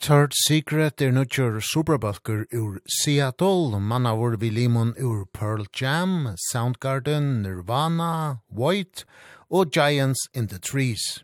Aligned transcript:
Third 0.00 0.32
Secret 0.32 1.02
er 1.02 1.10
nutjur 1.12 1.60
superbalkur 1.60 2.46
ur 2.54 2.80
Seattle, 2.88 3.78
manna 3.78 4.14
vor 4.16 4.38
vi 4.40 4.48
limon 4.48 4.94
ur 4.98 5.26
Pearl 5.26 5.66
Jam, 5.78 6.34
Soundgarden, 6.50 7.42
Nirvana, 7.42 8.40
White 8.48 9.04
og 9.50 9.70
Giants 9.70 10.26
in 10.32 10.46
the 10.48 10.58
Trees. 10.58 11.22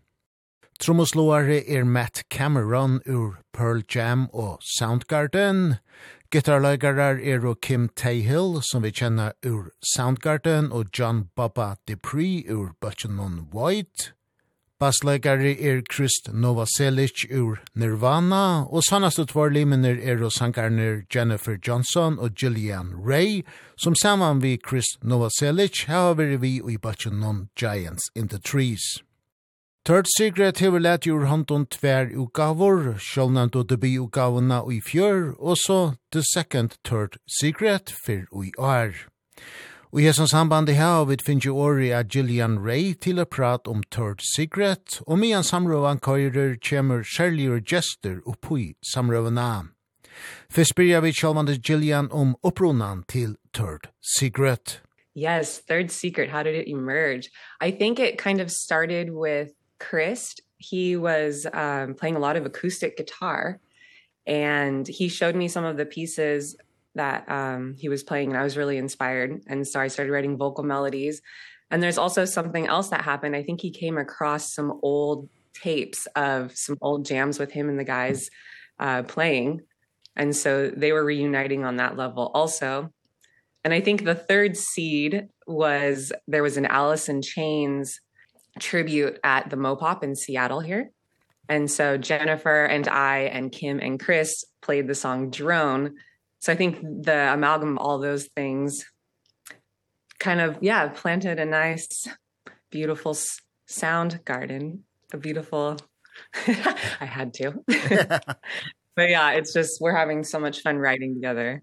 Trommeslåare 0.78 1.64
er 1.66 1.84
Matt 1.84 2.24
Cameron 2.28 3.00
ur 3.08 3.38
Pearl 3.54 3.82
Jam 3.88 4.28
og 4.34 4.60
Soundgarden. 4.76 5.78
Gitarlegarar 6.30 7.16
er 7.24 7.46
og 7.46 7.62
Kim 7.62 7.88
Tayhill, 7.88 8.60
som 8.60 8.82
vi 8.82 8.90
kjenner 8.92 9.32
ur 9.46 9.70
Soundgarden, 9.94 10.70
og 10.70 10.92
John 10.92 11.30
Baba 11.34 11.76
Dupree 11.88 12.44
ur 12.52 12.76
Butchenon 12.82 13.48
White. 13.54 14.12
Bassleikari 14.78 15.54
er 15.56 15.80
Krist 15.88 16.28
Novoselic 16.34 17.22
ur 17.32 17.62
Nirvana, 17.74 18.66
og 18.68 18.82
sannast 18.84 19.22
tvar 19.30 19.48
limener 19.48 19.96
er 19.96 20.20
og 20.20 20.34
sankarner 20.36 21.06
Jennifer 21.14 21.56
Johnson 21.56 22.18
og 22.18 22.34
Gillian 22.36 22.90
Ray, 22.92 23.40
som 23.80 23.94
saman 23.96 24.42
vi 24.42 24.58
Krist 24.60 24.98
Novoselic 25.02 25.86
hava 25.88 26.12
veri 26.18 26.36
vi 26.36 26.52
i 26.60 26.76
batchen 26.76 27.16
non 27.20 27.48
Giants 27.56 28.10
in 28.14 28.28
the 28.28 28.38
Trees. 28.38 29.00
Third 29.86 30.04
Secret 30.18 30.58
hever 30.58 30.80
let 30.80 31.06
ur 31.06 31.24
handon 31.24 31.64
tver 31.64 32.12
ugavor, 32.12 32.98
sjålnant 33.00 33.56
og 33.56 33.70
debi 33.70 33.96
ugavona 33.96 34.60
ui 34.60 34.82
fjör, 34.84 35.32
og 35.38 35.56
så 35.56 35.94
The 36.12 36.20
Second 36.34 36.76
Third 36.84 37.16
Secret 37.40 37.94
fyr 38.04 38.26
ui 38.30 38.52
år. 38.58 38.92
Og 39.96 40.02
i 40.02 40.04
hessens 40.04 40.30
samband 40.30 40.68
i 40.68 40.74
her 40.76 41.06
vi 41.08 41.16
finner 41.24 41.54
åri 41.56 41.86
av 41.96 42.10
Gillian 42.12 42.58
Ray 42.60 42.90
til 43.00 43.16
a 43.18 43.24
prat 43.24 43.64
om 43.64 43.78
Third 43.94 44.20
Secret, 44.20 44.98
og 45.06 45.16
mian 45.22 45.40
samrøvan 45.40 46.02
køyrer 46.04 46.58
kjemur 46.60 47.00
særligere 47.00 47.62
gester 47.64 48.18
oppoi 48.28 48.74
samrøvana. 48.92 49.72
Først 50.52 50.74
spyrir 50.74 51.00
vi 51.00 51.14
kjallvande 51.16 51.56
Gillian 51.56 52.10
om 52.12 52.36
opprunan 52.42 53.06
til 53.08 53.38
Third 53.54 53.88
Secret. 54.18 54.82
Yes, 55.16 55.62
Third 55.64 55.88
Secret, 55.88 56.28
how 56.28 56.42
did 56.42 56.54
it 56.54 56.68
emerge? 56.68 57.30
I 57.62 57.70
think 57.70 57.98
it 57.98 58.18
kind 58.18 58.42
of 58.42 58.50
started 58.50 59.08
with 59.10 59.48
Chris. 59.80 60.36
He 60.58 60.98
was 60.98 61.46
um, 61.54 61.94
playing 61.94 62.16
a 62.16 62.20
lot 62.20 62.36
of 62.36 62.44
acoustic 62.44 62.98
guitar, 62.98 63.60
and 64.26 64.86
he 64.86 65.08
showed 65.08 65.36
me 65.36 65.48
some 65.48 65.64
of 65.64 65.78
the 65.78 65.86
pieces 65.86 66.54
that 66.96 67.28
um 67.28 67.74
he 67.78 67.88
was 67.88 68.02
playing 68.02 68.30
and 68.30 68.38
I 68.38 68.44
was 68.44 68.56
really 68.56 68.76
inspired. 68.76 69.42
And 69.46 69.66
so 69.66 69.80
I 69.80 69.88
started 69.88 70.12
writing 70.12 70.36
vocal 70.36 70.64
melodies. 70.64 71.22
And 71.70 71.82
there's 71.82 71.98
also 71.98 72.24
something 72.24 72.66
else 72.66 72.90
that 72.90 73.02
happened. 73.02 73.34
I 73.34 73.42
think 73.42 73.60
he 73.60 73.70
came 73.70 73.98
across 73.98 74.54
some 74.54 74.78
old 74.82 75.28
tapes 75.54 76.06
of 76.14 76.56
some 76.56 76.76
old 76.80 77.06
jams 77.06 77.38
with 77.38 77.50
him 77.50 77.68
and 77.68 77.78
the 77.78 77.84
guys 77.84 78.28
uh 78.78 79.02
playing. 79.04 79.60
And 80.16 80.34
so 80.34 80.70
they 80.70 80.92
were 80.92 81.04
reuniting 81.04 81.64
on 81.64 81.76
that 81.76 81.96
level 81.96 82.30
also. 82.34 82.90
And 83.64 83.74
I 83.74 83.80
think 83.80 84.04
the 84.04 84.14
third 84.14 84.56
seed 84.56 85.28
was 85.46 86.12
there 86.28 86.42
was 86.42 86.56
an 86.56 86.66
Alice 86.66 87.08
in 87.08 87.20
Chains 87.20 88.00
tribute 88.60 89.18
at 89.24 89.50
the 89.50 89.56
Mopop 89.56 90.02
in 90.02 90.14
Seattle 90.14 90.60
here. 90.60 90.90
And 91.48 91.70
so 91.70 91.96
Jennifer 91.96 92.64
and 92.64 92.88
I 92.88 93.18
and 93.20 93.52
Kim 93.52 93.78
and 93.78 94.00
Chris 94.00 94.44
played 94.62 94.88
the 94.88 94.94
song 94.94 95.30
Drone 95.30 95.94
so 96.38 96.52
I 96.52 96.56
think 96.56 96.80
the 96.80 97.32
amalgam 97.32 97.76
of 97.76 97.78
all 97.78 97.98
those 97.98 98.26
things 98.36 98.84
kind 100.18 100.40
of 100.40 100.58
yeah 100.60 100.88
planted 100.88 101.38
a 101.38 101.44
nice 101.44 102.08
beautiful 102.70 103.16
sound 103.66 104.24
garden 104.24 104.84
a 105.12 105.16
beautiful 105.16 105.76
I 106.46 107.04
had 107.04 107.34
to 107.34 107.52
but 108.96 109.08
yeah 109.08 109.32
it's 109.32 109.52
just 109.52 109.80
we're 109.80 109.94
having 109.94 110.24
so 110.24 110.38
much 110.38 110.62
fun 110.62 110.78
writing 110.78 111.14
together 111.14 111.62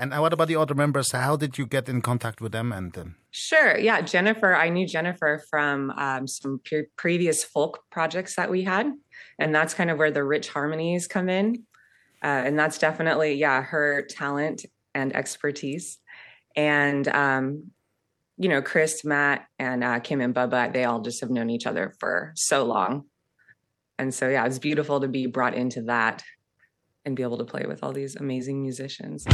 And 0.00 0.12
what 0.12 0.32
about 0.32 0.46
the 0.46 0.54
other 0.54 0.76
members? 0.76 1.10
How 1.10 1.36
did 1.36 1.58
you 1.58 1.66
get 1.66 1.88
in 1.88 2.02
contact 2.02 2.40
with 2.40 2.52
them 2.52 2.72
and 2.72 2.96
um... 2.96 3.16
Sure. 3.30 3.76
Yeah, 3.76 4.00
Jennifer, 4.00 4.54
I 4.54 4.68
knew 4.68 4.86
Jennifer 4.86 5.42
from 5.50 5.90
um 5.90 6.26
some 6.28 6.60
pre 6.64 6.86
previous 6.96 7.42
folk 7.44 7.82
projects 7.90 8.36
that 8.36 8.48
we 8.48 8.62
had, 8.62 8.86
and 9.38 9.52
that's 9.54 9.74
kind 9.74 9.90
of 9.90 9.98
where 9.98 10.12
the 10.12 10.22
rich 10.22 10.48
harmonies 10.48 11.08
come 11.08 11.28
in. 11.28 11.66
Uh 12.22 12.42
and 12.44 12.58
that's 12.58 12.78
definitely 12.78 13.34
yeah, 13.34 13.62
her 13.62 14.02
talent 14.02 14.64
and 14.94 15.14
expertise. 15.14 15.98
And 16.56 17.06
um 17.08 17.70
you 18.40 18.48
know, 18.48 18.62
Chris, 18.62 19.04
Matt 19.04 19.46
and 19.58 19.82
uh 19.82 20.00
Kim 20.00 20.20
and 20.20 20.34
Bubba, 20.34 20.72
they 20.72 20.84
all 20.84 21.00
just 21.00 21.20
have 21.20 21.30
known 21.30 21.50
each 21.50 21.66
other 21.66 21.94
for 21.98 22.32
so 22.36 22.64
long. 22.64 23.04
And 23.98 24.14
so 24.14 24.28
yeah, 24.28 24.46
it's 24.46 24.58
beautiful 24.58 25.00
to 25.00 25.08
be 25.08 25.26
brought 25.26 25.54
into 25.54 25.82
that 25.82 26.22
and 27.04 27.16
be 27.16 27.22
able 27.22 27.38
to 27.38 27.44
play 27.44 27.64
with 27.66 27.82
all 27.82 27.92
these 27.92 28.16
amazing 28.16 28.62
musicians. 28.62 29.26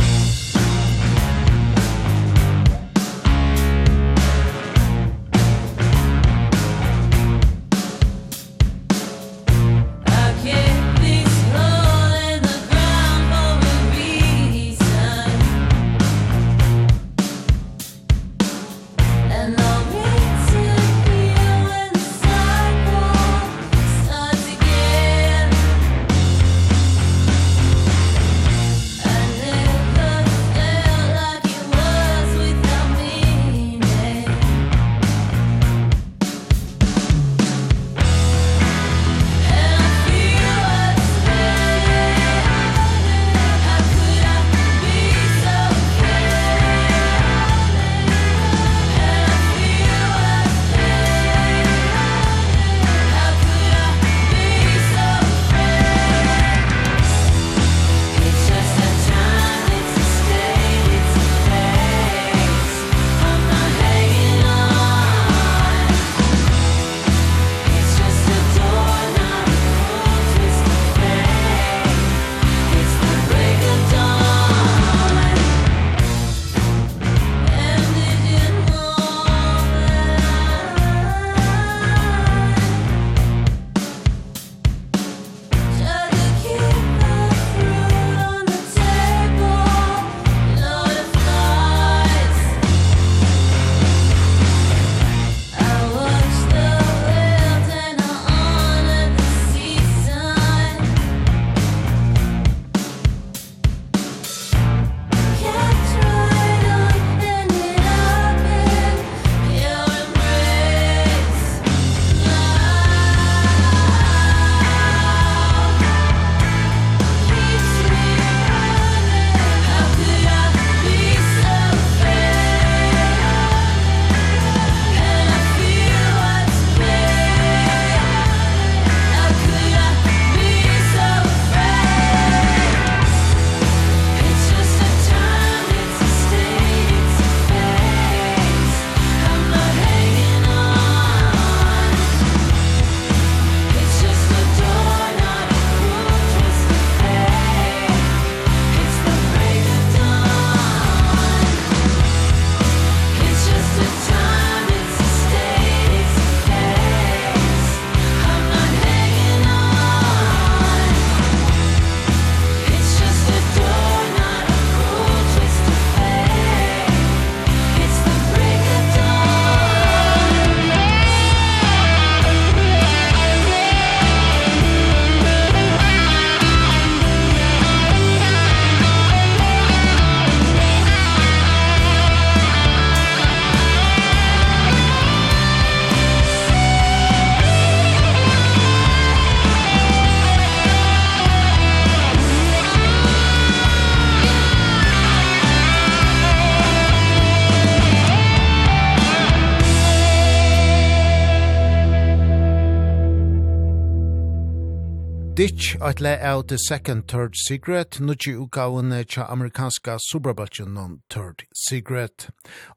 Ditch 205.35 205.77
at 205.81 206.01
lay 206.01 206.21
out 206.21 206.47
the 206.47 206.57
second 206.57 207.09
third 207.09 207.35
secret 207.35 207.99
nutji 208.01 208.37
ukaun 208.37 209.05
cha 209.09 209.27
amerikanska 209.27 209.99
superbalchen 209.99 210.75
non 210.75 211.03
third 211.11 211.43
secret 211.53 212.29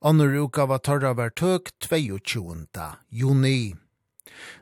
onur 0.01 0.33
ukava 0.33 0.80
tarra 0.81 1.13
ver 1.13 1.30
tøk 1.30 1.69
22. 1.80 2.98
juni 3.12 3.75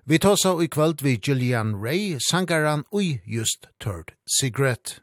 Vi 0.05 0.19
tåsa 0.19 0.61
i 0.61 0.67
kvöld 0.67 1.01
vi 1.01 1.17
Gillian 1.17 1.75
Ray, 1.81 2.19
sangaran 2.19 2.83
ui 2.93 3.21
just 3.25 3.67
third 3.79 4.11
secret. 4.27 4.99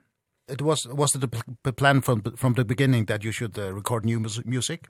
It 0.47 0.61
was 0.61 0.87
was 0.87 1.15
it 1.15 1.25
the 1.65 1.73
plan 1.73 2.03
from 2.03 2.21
from 2.37 2.55
the 2.55 2.65
beginning 2.65 3.07
that 3.07 3.25
you 3.25 3.33
should 3.33 3.59
uh, 3.59 3.73
record 3.73 4.05
new 4.05 4.21
music? 4.45 4.89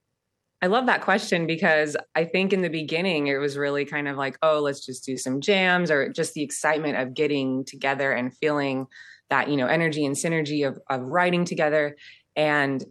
I 0.62 0.66
love 0.66 0.86
that 0.86 1.00
question 1.00 1.48
because 1.48 1.96
I 2.14 2.24
think 2.24 2.52
in 2.52 2.62
the 2.62 2.70
beginning 2.70 3.26
it 3.26 3.38
was 3.38 3.58
really 3.58 3.84
kind 3.84 4.06
of 4.06 4.16
like, 4.16 4.38
oh, 4.42 4.60
let's 4.60 4.86
just 4.86 5.04
do 5.04 5.16
some 5.16 5.40
jams 5.40 5.90
or 5.90 6.08
just 6.08 6.34
the 6.34 6.42
excitement 6.42 6.96
of 6.96 7.14
getting 7.14 7.64
together 7.64 8.12
and 8.12 8.34
feeling 8.36 8.86
that, 9.28 9.48
you 9.48 9.56
know, 9.56 9.66
energy 9.66 10.04
and 10.04 10.14
synergy 10.14 10.66
of 10.66 10.78
of 10.88 11.02
writing 11.02 11.44
together 11.44 11.96
and 12.36 12.84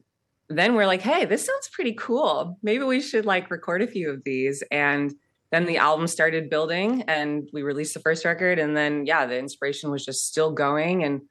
then 0.50 0.75
we're 0.75 0.85
like, 0.85 1.01
hey, 1.01 1.23
this 1.23 1.45
sounds 1.45 1.69
pretty 1.69 1.94
cool. 1.94 2.57
Maybe 2.62 2.83
we 2.83 3.00
should 3.00 3.25
like 3.25 3.50
record 3.50 3.81
a 3.81 3.88
few 3.88 4.09
of 4.09 4.25
these 4.25 4.62
and 4.69 5.13
then 5.51 5.65
the 5.65 5.77
album 5.77 6.07
started 6.07 6.50
building 6.50 7.03
and 7.03 7.50
we 7.53 7.62
released 7.62 7.94
the 7.94 8.01
first 8.01 8.25
record 8.25 8.59
and 8.59 8.75
then 8.75 9.06
yeah, 9.06 9.25
the 9.25 9.38
inspiration 9.38 9.91
was 9.91 10.03
just 10.03 10.27
still 10.27 10.51
going 10.51 11.06
and 11.06 11.21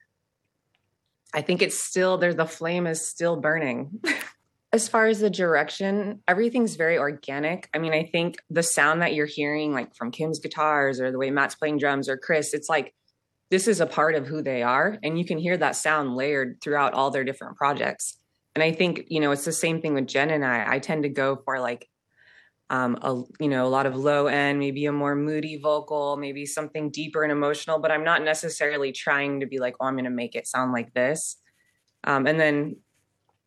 I 1.35 1.43
think 1.43 1.61
it's 1.61 1.79
still 1.79 2.17
there 2.17 2.33
the 2.33 2.47
flame 2.47 2.87
is 2.87 3.07
still 3.07 3.37
burning. 3.37 4.01
as 4.73 4.89
far 4.89 5.07
as 5.07 5.21
the 5.21 5.31
direction 5.31 6.23
everything's 6.29 6.77
very 6.77 6.99
organic. 6.99 7.69
I 7.75 7.79
mean 7.79 7.93
i 7.93 8.05
think 8.05 8.37
the 8.49 8.63
sound 8.63 9.03
that 9.03 9.15
you're 9.15 9.27
hearing 9.27 9.73
like 9.73 9.95
from 9.95 10.11
kim's 10.11 10.39
guitars 10.39 11.01
or 11.01 11.11
the 11.11 11.19
way 11.19 11.31
matt's 11.31 11.55
playing 11.55 11.79
drums 11.79 12.09
or 12.09 12.17
chris 12.17 12.55
it's 12.55 12.69
like 12.69 12.95
this 13.51 13.67
is 13.67 13.81
a 13.81 13.87
part 13.87 14.15
of 14.15 14.27
who 14.27 14.43
they 14.43 14.63
are 14.63 14.99
and 15.03 15.19
you 15.19 15.25
can 15.25 15.39
hear 15.39 15.57
that 15.57 15.77
sound 15.77 16.15
layered 16.15 16.59
throughout 16.63 16.95
all 16.95 17.11
their 17.11 17.25
different 17.25 17.57
projects. 17.57 18.17
And 18.55 18.63
i 18.63 18.73
think 18.73 19.05
you 19.09 19.21
know 19.21 19.33
it's 19.33 19.45
the 19.45 19.53
same 19.53 19.81
thing 19.81 19.95
with 19.95 20.07
jen 20.07 20.31
and 20.31 20.45
i. 20.45 20.75
I 20.75 20.79
tend 20.79 21.03
to 21.05 21.09
go 21.09 21.37
for 21.45 21.61
like 21.61 21.89
um 22.69 22.99
a 23.03 23.23
you 23.41 23.49
know 23.49 23.67
a 23.67 23.69
lot 23.69 23.87
of 23.87 23.97
low 23.97 24.27
end 24.27 24.61
maybe 24.61 24.87
a 24.87 24.93
more 24.93 25.17
moody 25.17 25.57
vocal 25.61 26.17
maybe 26.17 26.47
something 26.47 26.91
deeper 26.91 27.23
and 27.23 27.33
emotional 27.33 27.81
but 27.81 27.91
i'm 27.91 28.05
not 28.05 28.23
necessarily 28.23 28.93
trying 28.93 29.41
to 29.41 29.47
be 29.47 29.59
like 29.59 29.75
oh 29.81 29.87
i'm 29.87 29.95
going 29.95 30.05
to 30.05 30.11
make 30.11 30.37
it 30.37 30.47
sound 30.47 30.73
like 30.73 30.93
this. 30.95 31.37
Um 32.05 32.27
and 32.27 32.39
then 32.39 32.77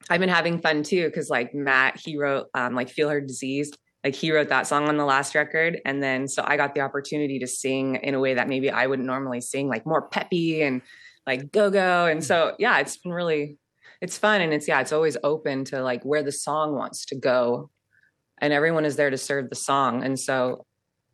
I've 0.09 0.19
been 0.19 0.29
having 0.29 0.59
fun 0.59 0.83
too 0.83 1.09
cuz 1.11 1.29
like 1.29 1.53
Matt 1.53 1.99
he 1.99 2.17
wrote 2.17 2.47
um 2.53 2.75
like 2.75 2.89
Feel 2.89 3.09
Her 3.09 3.21
Disease. 3.21 3.71
Like 4.03 4.15
he 4.15 4.33
wrote 4.33 4.49
that 4.49 4.67
song 4.67 4.89
on 4.89 4.97
the 4.97 5.05
last 5.05 5.33
record 5.33 5.79
and 5.85 6.03
then 6.03 6.27
so 6.27 6.43
I 6.45 6.57
got 6.57 6.75
the 6.75 6.81
opportunity 6.81 7.39
to 7.39 7.47
sing 7.47 7.95
in 7.95 8.13
a 8.13 8.19
way 8.19 8.33
that 8.33 8.49
maybe 8.49 8.69
I 8.69 8.87
wouldn't 8.87 9.07
normally 9.07 9.39
sing 9.39 9.69
like 9.69 9.85
more 9.85 10.09
peppy 10.09 10.61
and 10.61 10.81
like 11.25 11.51
go 11.51 11.69
go 11.69 12.05
and 12.05 12.21
so 12.23 12.53
yeah 12.59 12.79
it's 12.79 12.97
been 12.97 13.13
really 13.13 13.57
it's 14.01 14.17
fun 14.17 14.41
and 14.41 14.53
it's 14.53 14.67
yeah 14.67 14.81
it's 14.81 14.91
always 14.91 15.15
open 15.23 15.63
to 15.65 15.81
like 15.81 16.03
where 16.03 16.21
the 16.21 16.33
song 16.33 16.75
wants 16.75 17.05
to 17.05 17.15
go 17.15 17.69
and 18.39 18.51
everyone 18.51 18.83
is 18.83 18.97
there 18.97 19.09
to 19.09 19.17
serve 19.17 19.49
the 19.49 19.55
song. 19.55 20.03
And 20.03 20.19
so 20.19 20.65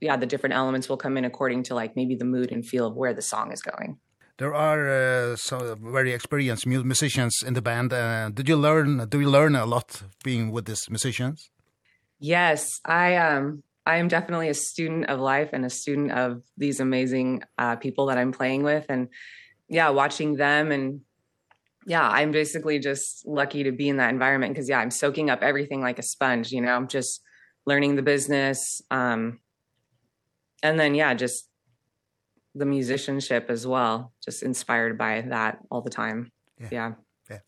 yeah 0.02 0.18
the 0.18 0.26
different 0.26 0.56
elements 0.56 0.90
will 0.90 0.98
come 0.98 1.18
in 1.18 1.26
according 1.26 1.64
to 1.64 1.76
like 1.76 1.96
maybe 1.96 2.16
the 2.16 2.26
mood 2.26 2.52
and 2.52 2.66
feel 2.66 2.88
of 2.88 2.96
where 2.96 3.14
the 3.14 3.22
song 3.22 3.52
is 3.52 3.62
going 3.62 4.00
there 4.40 4.56
are 4.56 4.90
uh, 4.90 5.36
some 5.36 5.92
very 5.92 6.14
experienced 6.14 6.66
musicians 6.66 7.44
in 7.46 7.54
the 7.54 7.62
band. 7.62 7.92
Uh, 7.92 8.30
did 8.30 8.48
you 8.48 8.56
learn 8.56 9.08
do 9.10 9.20
you 9.20 9.30
learn 9.30 9.54
a 9.56 9.66
lot 9.66 10.02
being 10.24 10.52
with 10.52 10.66
these 10.66 10.90
musicians? 10.90 11.52
Yes, 12.20 12.80
I 12.86 13.18
um 13.18 13.64
I 13.86 13.98
am 13.98 14.08
definitely 14.08 14.50
a 14.50 14.54
student 14.54 15.10
of 15.10 15.20
life 15.20 15.50
and 15.52 15.66
a 15.66 15.70
student 15.70 16.12
of 16.12 16.42
these 16.58 16.80
amazing 16.80 17.44
uh 17.58 17.76
people 17.76 18.08
that 18.08 18.18
I'm 18.18 18.32
playing 18.32 18.64
with 18.64 18.86
and 18.90 19.10
yeah, 19.68 19.90
watching 19.90 20.36
them 20.36 20.72
and 20.72 21.02
yeah, 21.86 22.08
I'm 22.08 22.32
basically 22.32 22.80
just 22.80 23.28
lucky 23.28 23.64
to 23.64 23.72
be 23.72 23.90
in 23.90 23.98
that 23.98 24.10
environment 24.10 24.54
because 24.54 24.70
yeah, 24.70 24.80
I'm 24.80 24.92
soaking 24.92 25.30
up 25.30 25.42
everything 25.42 25.82
like 25.82 26.00
a 26.00 26.04
sponge, 26.04 26.52
you 26.52 26.62
know. 26.62 26.74
I'm 26.74 26.88
just 26.88 27.22
learning 27.66 27.98
the 27.98 28.02
business 28.02 28.82
um 28.90 29.40
and 30.64 30.80
then 30.80 30.96
yeah, 30.96 31.14
just 31.14 31.49
the 32.56 32.66
musicianship 32.66 33.46
as 33.50 33.66
well 33.66 34.12
just 34.24 34.44
inspired 34.44 34.98
by 34.98 35.22
that 35.22 35.60
all 35.70 35.82
the 35.82 35.90
time 35.90 36.32
yeah, 36.60 36.68
yeah. 36.72 36.92
Yeah. 37.30 37.40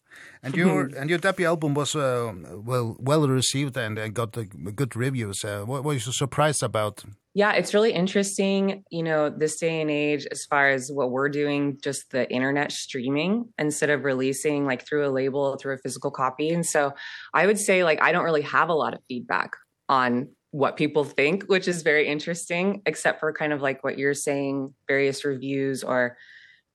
And 0.43 0.55
your 0.55 0.81
and 0.97 1.09
your 1.09 1.19
debut 1.19 1.47
album 1.47 1.73
was 1.73 1.95
uh, 1.95 2.33
well 2.55 2.95
well 2.99 3.27
received 3.27 3.77
and 3.77 3.97
uh, 3.97 4.07
got 4.09 4.33
the 4.33 4.45
good 4.45 4.95
reviews. 4.95 5.43
Uh, 5.43 5.63
what 5.65 5.83
were 5.83 5.93
you 5.93 5.99
surprised 5.99 6.63
about? 6.63 7.03
Yeah, 7.33 7.53
it's 7.53 7.73
really 7.73 7.93
interesting, 7.93 8.83
you 8.91 9.03
know, 9.03 9.29
this 9.29 9.57
day 9.57 9.79
and 9.79 9.89
age 9.89 10.27
as 10.29 10.45
far 10.45 10.69
as 10.69 10.91
what 10.91 11.11
we're 11.11 11.29
doing 11.29 11.79
just 11.81 12.11
the 12.11 12.29
internet 12.29 12.73
streaming 12.73 13.45
instead 13.57 13.89
of 13.89 14.03
releasing 14.03 14.65
like 14.65 14.85
through 14.85 15.07
a 15.07 15.11
label 15.11 15.55
through 15.55 15.75
a 15.75 15.77
physical 15.77 16.11
copy. 16.11 16.49
And 16.49 16.65
so 16.65 16.93
I 17.33 17.47
would 17.47 17.57
say 17.57 17.83
like 17.83 18.01
I 18.01 18.11
don't 18.11 18.25
really 18.25 18.41
have 18.41 18.69
a 18.69 18.73
lot 18.73 18.93
of 18.93 18.99
feedback 19.07 19.51
on 19.87 20.27
what 20.51 20.75
people 20.75 21.05
think 21.05 21.43
which 21.45 21.67
is 21.67 21.81
very 21.81 22.07
interesting 22.07 22.81
except 22.85 23.21
for 23.21 23.31
kind 23.31 23.53
of 23.53 23.61
like 23.61 23.83
what 23.83 23.97
you're 23.97 24.13
saying 24.13 24.73
various 24.87 25.23
reviews 25.23 25.83
or 25.83 26.17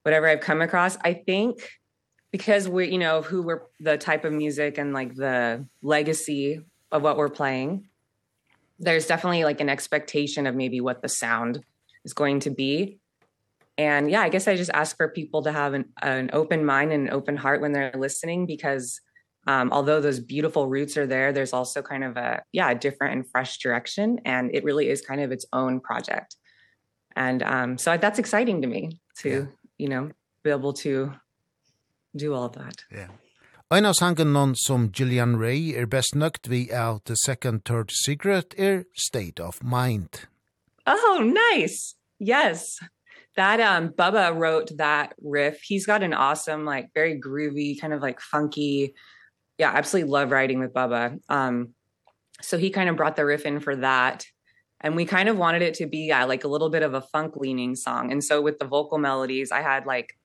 whatever 0.03 0.29
I've 0.29 0.41
come 0.41 0.63
across. 0.63 0.97
I 1.03 1.15
think 1.15 1.69
because 2.33 2.69
we 2.69 2.89
you 2.89 2.99
know 2.99 3.23
who 3.23 3.43
we're 3.43 3.63
the 3.81 3.99
type 3.99 4.25
of 4.25 4.33
music 4.33 4.79
and 4.79 4.93
like 4.95 5.15
the 5.15 5.67
legacy 5.83 6.61
of 6.91 7.03
what 7.03 7.17
we're 7.17 7.29
playing 7.29 7.89
there's 8.79 9.07
definitely 9.07 9.45
like 9.45 9.61
an 9.61 9.69
expectation 9.69 10.47
of 10.47 10.55
maybe 10.55 10.81
what 10.81 11.01
the 11.01 11.09
sound 11.09 11.65
is 12.05 12.13
going 12.13 12.41
to 12.41 12.51
be. 12.51 12.99
And 13.79 14.11
yeah 14.11 14.23
I 14.23 14.29
guess 14.29 14.49
I 14.49 14.57
just 14.57 14.71
ask 14.73 14.97
for 14.97 15.09
people 15.09 15.43
to 15.43 15.53
have 15.53 15.75
an 15.75 15.87
an 16.03 16.31
open 16.33 16.65
mind 16.65 16.93
and 16.93 17.09
an 17.09 17.15
open 17.15 17.37
heart 17.37 17.61
when 17.61 17.73
they're 17.73 17.93
listening 17.95 18.47
because 18.47 19.01
um 19.47 19.73
although 19.73 20.01
those 20.01 20.21
beautiful 20.21 20.69
roots 20.69 20.97
are 20.97 21.07
there 21.07 21.33
there's 21.33 21.53
also 21.53 21.83
kind 21.83 22.05
of 22.05 22.17
a 22.17 22.43
yeah 22.53 22.71
a 22.71 22.75
different 22.75 23.15
and 23.15 23.31
fresh 23.31 23.59
direction 23.59 24.19
and 24.25 24.51
it 24.55 24.65
really 24.65 24.89
is 24.89 25.01
kind 25.01 25.21
of 25.21 25.33
its 25.33 25.47
own 25.53 25.81
project 25.81 26.37
and 27.15 27.43
um 27.43 27.79
so 27.79 27.97
that's 27.97 28.19
exciting 28.19 28.63
to 28.63 28.69
me 28.69 29.01
to 29.17 29.29
yeah. 29.29 29.45
you 29.79 29.89
know 29.89 30.11
be 30.43 30.51
able 30.51 30.73
to 30.73 31.13
do 32.17 32.35
all 32.35 32.49
that 32.49 32.85
yeah 32.91 33.09
Ein 33.69 33.85
av 33.85 33.97
sangen 33.99 34.33
non 34.33 34.55
som 34.55 34.93
Gillian 34.93 35.35
Ray 35.41 35.75
er 35.75 35.87
best 35.87 36.15
nøgt 36.15 36.47
vi 36.47 36.71
av 36.71 37.01
The 37.05 37.17
Second 37.17 37.65
Third 37.65 37.91
Secret 37.91 38.55
er 38.57 38.85
State 38.95 39.41
of 39.41 39.61
Mind. 39.61 40.29
Oh, 40.87 41.19
nice. 41.21 41.97
Yes. 42.21 42.79
That 43.35 43.59
um 43.59 43.89
Bubba 43.89 44.33
wrote 44.33 44.71
that 44.79 45.15
riff. 45.21 45.59
He's 45.63 45.85
got 45.85 46.05
an 46.05 46.15
awesome 46.15 46.65
like 46.65 46.95
very 46.95 47.19
groovy 47.21 47.81
kind 47.81 47.93
of 47.93 48.01
like 48.01 48.21
funky 48.21 48.95
yeah, 49.59 49.73
absolutely 49.75 50.11
love 50.11 50.31
writing 50.31 50.61
with 50.61 50.73
Bubba. 50.73 51.19
Um 51.29 51.75
so 52.43 52.59
he 52.59 52.71
kind 52.71 52.89
of 52.89 52.97
brought 52.97 53.17
the 53.17 53.25
riff 53.25 53.47
in 53.47 53.61
for 53.61 53.77
that. 53.77 54.27
And 54.81 54.95
we 54.95 55.07
kind 55.07 55.29
of 55.29 55.39
wanted 55.39 55.63
it 55.63 55.75
to 55.75 55.87
be 55.87 56.09
yeah, 56.09 56.25
like 56.25 56.45
a 56.45 56.49
little 56.49 56.69
bit 56.69 56.83
of 56.83 56.95
a 56.95 57.01
funk 57.01 57.37
leaning 57.37 57.75
song. 57.75 58.13
And 58.13 58.23
so 58.23 58.43
with 58.43 58.59
the 58.59 58.67
vocal 58.67 58.99
melodies, 58.99 59.51
I 59.51 59.63
had 59.63 59.87
like 59.87 60.17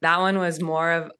that 0.00 0.18
one 0.18 0.38
was 0.38 0.60
more 0.60 0.90
of 0.92 1.10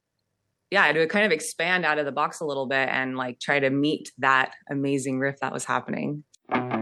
yeah, 0.71 0.85
I 0.85 0.87
had 0.87 0.95
to 0.95 1.07
kind 1.09 1.27
of 1.27 1.33
expand 1.33 1.85
out 1.85 1.99
of 1.99 2.05
the 2.05 2.13
box 2.13 2.41
a 2.41 2.45
little 2.45 2.67
bit 2.67 2.89
and 2.89 3.17
like 3.17 3.41
try 3.41 3.59
to 3.59 3.71
meet 3.71 4.13
that 4.19 4.55
amazing 4.71 5.19
riff 5.19 5.41
that 5.41 5.53
was 5.53 5.65
happening. 5.65 6.23
Mm 6.51 6.71
-hmm. 6.71 6.80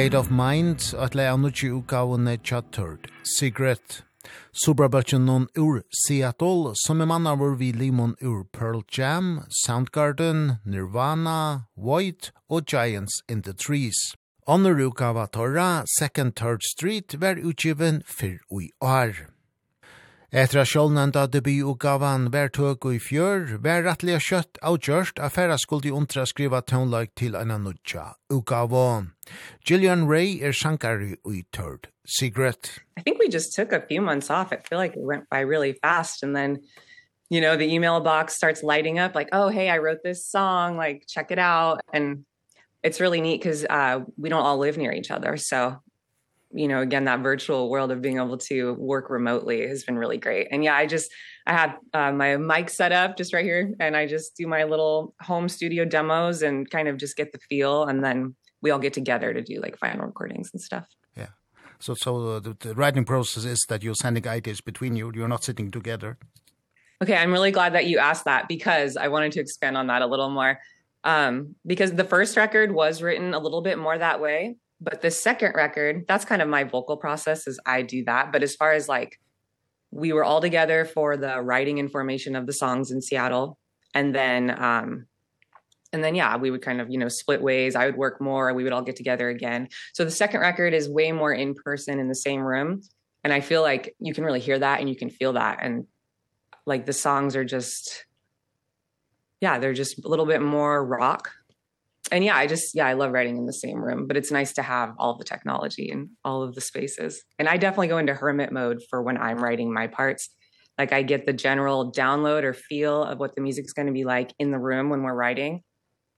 State 0.00 0.14
of 0.14 0.30
Mind 0.30 0.94
at 0.96 1.14
lei 1.14 1.26
av 1.28 1.42
nutje 1.42 1.68
utgavene 1.76 2.38
Chatterd, 2.40 3.10
Secret. 3.22 3.98
Subrabøtjen 4.56 5.26
noen 5.28 5.44
ur 5.60 5.82
Seattle, 5.92 6.72
som 6.86 7.02
er 7.04 7.08
manna 7.10 7.34
vår 7.36 7.58
vi 7.60 7.68
limon 7.76 8.14
ur 8.24 8.46
Pearl 8.48 8.80
Jam, 8.88 9.44
Soundgarden, 9.60 10.56
Nirvana, 10.64 11.66
White 11.76 12.32
og 12.48 12.64
Giants 12.64 13.20
in 13.28 13.42
the 13.42 13.52
Trees. 13.52 14.00
Andre 14.48 14.88
utgava 14.88 15.26
Torra, 15.28 15.84
Second 15.98 16.32
Third 16.32 16.64
Street, 16.64 17.20
var 17.20 17.36
utgiven 17.36 18.00
fyr 18.06 18.40
ui 18.48 18.70
år. 18.80 19.28
Etter 20.30 20.60
at 20.62 20.68
sjålnenda 20.70 21.24
debutgavan 21.26 22.28
vær 22.30 22.52
tøk 22.54 22.84
i 22.86 23.00
fjør, 23.02 23.56
vær 23.64 23.82
rettelig 23.82 24.20
kjøtt 24.28 24.60
avgjørst 24.62 25.18
at 25.18 25.34
færre 25.34 25.56
skulle 25.58 25.82
de 25.88 25.90
undra 25.90 26.22
skriva 26.22 26.60
tøvnlag 26.62 27.10
til 27.18 27.34
en 27.34 27.50
annutja 27.50 28.12
utgava. 28.30 29.10
Gillian 29.66 30.06
Ray 30.06 30.38
er 30.38 30.54
sankari 30.54 31.16
i 31.26 31.42
tørd. 31.50 31.90
Secret. 32.06 32.78
I 32.96 33.02
think 33.02 33.18
we 33.18 33.26
just 33.26 33.56
took 33.56 33.72
a 33.72 33.82
few 33.88 34.00
months 34.00 34.30
off. 34.30 34.52
I 34.52 34.62
feel 34.62 34.78
like 34.78 34.94
it 34.94 35.02
went 35.02 35.26
by 35.30 35.40
really 35.40 35.74
fast 35.82 36.22
and 36.22 36.36
then 36.36 36.60
you 37.28 37.40
know 37.40 37.56
the 37.56 37.74
email 37.74 37.98
box 38.00 38.36
starts 38.36 38.62
lighting 38.62 39.00
up 39.00 39.16
like 39.16 39.28
oh 39.32 39.48
hey 39.48 39.70
i 39.70 39.78
wrote 39.78 40.02
this 40.02 40.26
song 40.26 40.76
like 40.76 41.04
check 41.06 41.30
it 41.30 41.38
out 41.38 41.80
and 41.92 42.24
it's 42.82 43.00
really 43.00 43.20
neat 43.20 43.40
cuz 43.40 43.64
uh 43.70 44.00
we 44.16 44.28
don't 44.28 44.42
all 44.42 44.58
live 44.58 44.76
near 44.76 44.92
each 44.92 45.12
other 45.12 45.36
so 45.36 45.78
you 46.52 46.66
know 46.66 46.80
again 46.80 47.04
that 47.04 47.20
virtual 47.20 47.70
world 47.70 47.90
of 47.90 48.02
being 48.02 48.16
able 48.16 48.36
to 48.36 48.74
work 48.74 49.10
remotely 49.10 49.66
has 49.66 49.84
been 49.84 49.96
really 49.96 50.18
great. 50.18 50.48
And 50.50 50.64
yeah 50.64 50.74
i 50.74 50.86
just 50.86 51.10
i 51.46 51.52
have 51.52 51.76
uh, 51.94 52.12
my 52.12 52.36
mic 52.36 52.70
set 52.70 52.92
up 52.92 53.16
just 53.16 53.32
right 53.32 53.44
here 53.44 53.74
and 53.80 53.96
i 53.96 54.06
just 54.06 54.36
do 54.36 54.46
my 54.46 54.64
little 54.64 55.14
home 55.20 55.48
studio 55.48 55.84
demos 55.84 56.42
and 56.42 56.68
kind 56.70 56.88
of 56.88 56.96
just 56.96 57.16
get 57.16 57.32
the 57.32 57.38
feel 57.48 57.84
and 57.84 58.04
then 58.04 58.34
we 58.62 58.70
all 58.70 58.78
get 58.78 58.92
together 58.92 59.32
to 59.32 59.42
do 59.42 59.60
like 59.60 59.78
final 59.78 60.04
recordings 60.04 60.50
and 60.52 60.60
stuff. 60.60 60.86
Yeah. 61.16 61.28
So 61.78 61.94
so 61.94 62.40
the, 62.40 62.56
the 62.60 62.74
writing 62.74 63.04
process 63.04 63.44
is 63.44 63.64
that 63.68 63.82
you're 63.82 63.94
sending 63.94 64.26
ideas 64.28 64.60
between 64.60 64.96
you 64.96 65.12
you're 65.14 65.28
not 65.28 65.44
sitting 65.44 65.70
together. 65.70 66.18
Okay 67.02 67.16
i'm 67.16 67.32
really 67.32 67.50
glad 67.50 67.72
that 67.74 67.86
you 67.86 67.98
asked 67.98 68.26
that 68.26 68.46
because 68.46 68.96
i 68.96 69.08
wanted 69.08 69.32
to 69.32 69.40
expand 69.40 69.76
on 69.76 69.86
that 69.86 70.02
a 70.02 70.06
little 70.06 70.30
more. 70.30 70.58
Um 71.04 71.54
because 71.66 71.92
the 71.92 72.04
first 72.04 72.36
record 72.36 72.72
was 72.72 73.00
written 73.00 73.32
a 73.34 73.38
little 73.38 73.62
bit 73.62 73.78
more 73.78 73.96
that 73.96 74.20
way 74.20 74.56
But 74.80 75.02
the 75.02 75.10
second 75.10 75.52
record, 75.54 76.06
that's 76.08 76.24
kind 76.24 76.40
of 76.40 76.48
my 76.48 76.64
vocal 76.64 76.96
process 76.96 77.46
is 77.46 77.60
I 77.66 77.82
do 77.82 78.04
that, 78.04 78.32
but 78.32 78.42
as 78.42 78.54
far 78.54 78.72
as 78.72 78.88
like 78.88 79.20
we 79.90 80.12
were 80.12 80.24
all 80.24 80.40
together 80.40 80.84
for 80.84 81.16
the 81.16 81.40
writing 81.40 81.78
and 81.78 81.90
formation 81.90 82.36
of 82.36 82.46
the 82.46 82.52
songs 82.52 82.90
in 82.90 83.02
Seattle. 83.02 83.58
And 83.94 84.14
then 84.14 84.50
um 84.62 85.06
and 85.92 86.04
then 86.04 86.14
yeah, 86.14 86.36
we 86.36 86.52
would 86.52 86.62
kind 86.62 86.80
of, 86.80 86.88
you 86.88 86.98
know, 86.98 87.08
split 87.08 87.42
ways. 87.42 87.74
I 87.74 87.86
would 87.86 87.96
work 87.96 88.20
more. 88.20 88.48
And 88.48 88.56
we 88.56 88.62
would 88.62 88.72
all 88.72 88.82
get 88.82 88.94
together 88.94 89.28
again. 89.28 89.68
So 89.92 90.04
the 90.04 90.10
second 90.10 90.40
record 90.40 90.72
is 90.72 90.88
way 90.88 91.10
more 91.10 91.32
in 91.32 91.54
person 91.54 91.98
in 91.98 92.08
the 92.08 92.14
same 92.14 92.40
room. 92.40 92.82
And 93.24 93.32
I 93.32 93.40
feel 93.40 93.62
like 93.62 93.94
you 93.98 94.14
can 94.14 94.24
really 94.24 94.40
hear 94.40 94.58
that 94.58 94.78
and 94.78 94.88
you 94.88 94.96
can 94.96 95.10
feel 95.10 95.32
that. 95.32 95.58
And 95.60 95.86
like 96.64 96.86
the 96.86 96.92
songs 96.92 97.34
are 97.34 97.44
just 97.44 98.06
yeah, 99.40 99.58
they're 99.58 99.72
just 99.72 100.04
a 100.04 100.08
little 100.08 100.26
bit 100.26 100.42
more 100.42 100.84
rock 100.84 101.32
and 102.10 102.24
yeah, 102.24 102.36
I 102.36 102.46
just 102.46 102.74
yeah, 102.74 102.86
I 102.86 102.94
love 102.94 103.12
writing 103.12 103.36
in 103.36 103.46
the 103.46 103.52
same 103.52 103.78
room, 103.78 104.06
but 104.06 104.16
it's 104.16 104.30
nice 104.30 104.52
to 104.54 104.62
have 104.62 104.94
all 104.98 105.16
the 105.16 105.24
technology 105.24 105.90
and 105.90 106.10
all 106.24 106.42
of 106.42 106.54
the 106.54 106.60
spaces. 106.60 107.22
And 107.38 107.48
I 107.48 107.56
definitely 107.56 107.88
go 107.88 107.98
into 107.98 108.14
hermit 108.14 108.52
mode 108.52 108.80
for 108.88 109.02
when 109.02 109.16
I'm 109.16 109.38
writing 109.38 109.72
my 109.72 109.86
parts. 109.86 110.30
Like 110.78 110.92
I 110.92 111.02
get 111.02 111.26
the 111.26 111.32
general 111.32 111.92
download 111.92 112.42
or 112.42 112.54
feel 112.54 113.04
of 113.04 113.18
what 113.18 113.34
the 113.34 113.42
music's 113.42 113.72
going 113.72 113.86
to 113.86 113.92
be 113.92 114.04
like 114.04 114.32
in 114.38 114.50
the 114.50 114.58
room 114.58 114.88
when 114.88 115.02
we're 115.02 115.14
writing. 115.14 115.62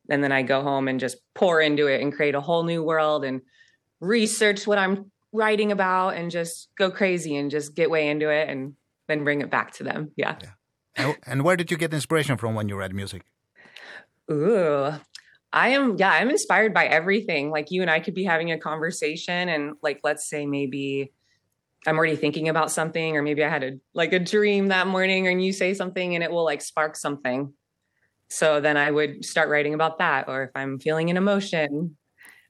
And 0.08 0.22
then 0.22 0.32
I 0.32 0.42
go 0.42 0.62
home 0.62 0.88
and 0.88 1.00
just 1.00 1.16
pour 1.34 1.60
into 1.60 1.86
it 1.86 2.00
and 2.00 2.12
create 2.12 2.34
a 2.34 2.40
whole 2.40 2.64
new 2.64 2.82
world 2.82 3.24
and 3.24 3.40
research 4.00 4.66
what 4.66 4.78
I'm 4.78 5.10
writing 5.32 5.72
about 5.72 6.10
and 6.10 6.30
just 6.30 6.68
go 6.76 6.90
crazy 6.90 7.36
and 7.36 7.50
just 7.50 7.74
get 7.74 7.90
way 7.90 8.08
into 8.08 8.28
it 8.28 8.48
and 8.48 8.74
then 9.08 9.24
bring 9.24 9.40
it 9.40 9.50
back 9.50 9.72
to 9.74 9.84
them. 9.84 10.12
Yeah. 10.16 10.36
yeah. 10.96 11.14
And 11.26 11.42
where 11.42 11.56
did 11.56 11.70
you 11.70 11.76
get 11.76 11.92
inspiration 11.94 12.36
from 12.36 12.54
when 12.54 12.68
you 12.68 12.76
read 12.76 12.94
music? 12.94 13.22
Ooh, 14.30 14.92
I 15.52 15.70
am 15.70 15.96
yeah, 15.98 16.12
I'm 16.12 16.30
inspired 16.30 16.72
by 16.72 16.86
everything. 16.86 17.50
Like 17.50 17.70
you 17.70 17.82
and 17.82 17.90
I 17.90 18.00
could 18.00 18.14
be 18.14 18.24
having 18.24 18.52
a 18.52 18.58
conversation 18.58 19.48
and 19.48 19.74
like 19.82 20.00
let's 20.02 20.28
say 20.28 20.46
maybe 20.46 21.12
I'm 21.86 21.98
already 21.98 22.16
thinking 22.16 22.48
about 22.48 22.70
something 22.70 23.16
or 23.16 23.22
maybe 23.22 23.44
I 23.44 23.48
had 23.48 23.62
a 23.62 23.72
like 23.94 24.12
a 24.12 24.18
dream 24.18 24.68
that 24.68 24.86
morning 24.86 25.26
and 25.26 25.44
you 25.44 25.52
say 25.52 25.74
something 25.74 26.14
and 26.14 26.24
it 26.24 26.30
will 26.30 26.44
like 26.44 26.62
spark 26.62 26.96
something. 26.96 27.52
So 28.28 28.60
then 28.60 28.76
I 28.78 28.90
would 28.90 29.24
start 29.24 29.50
writing 29.50 29.74
about 29.74 29.98
that 29.98 30.28
or 30.28 30.44
if 30.44 30.50
I'm 30.54 30.78
feeling 30.78 31.10
an 31.10 31.18
emotion. 31.18 31.96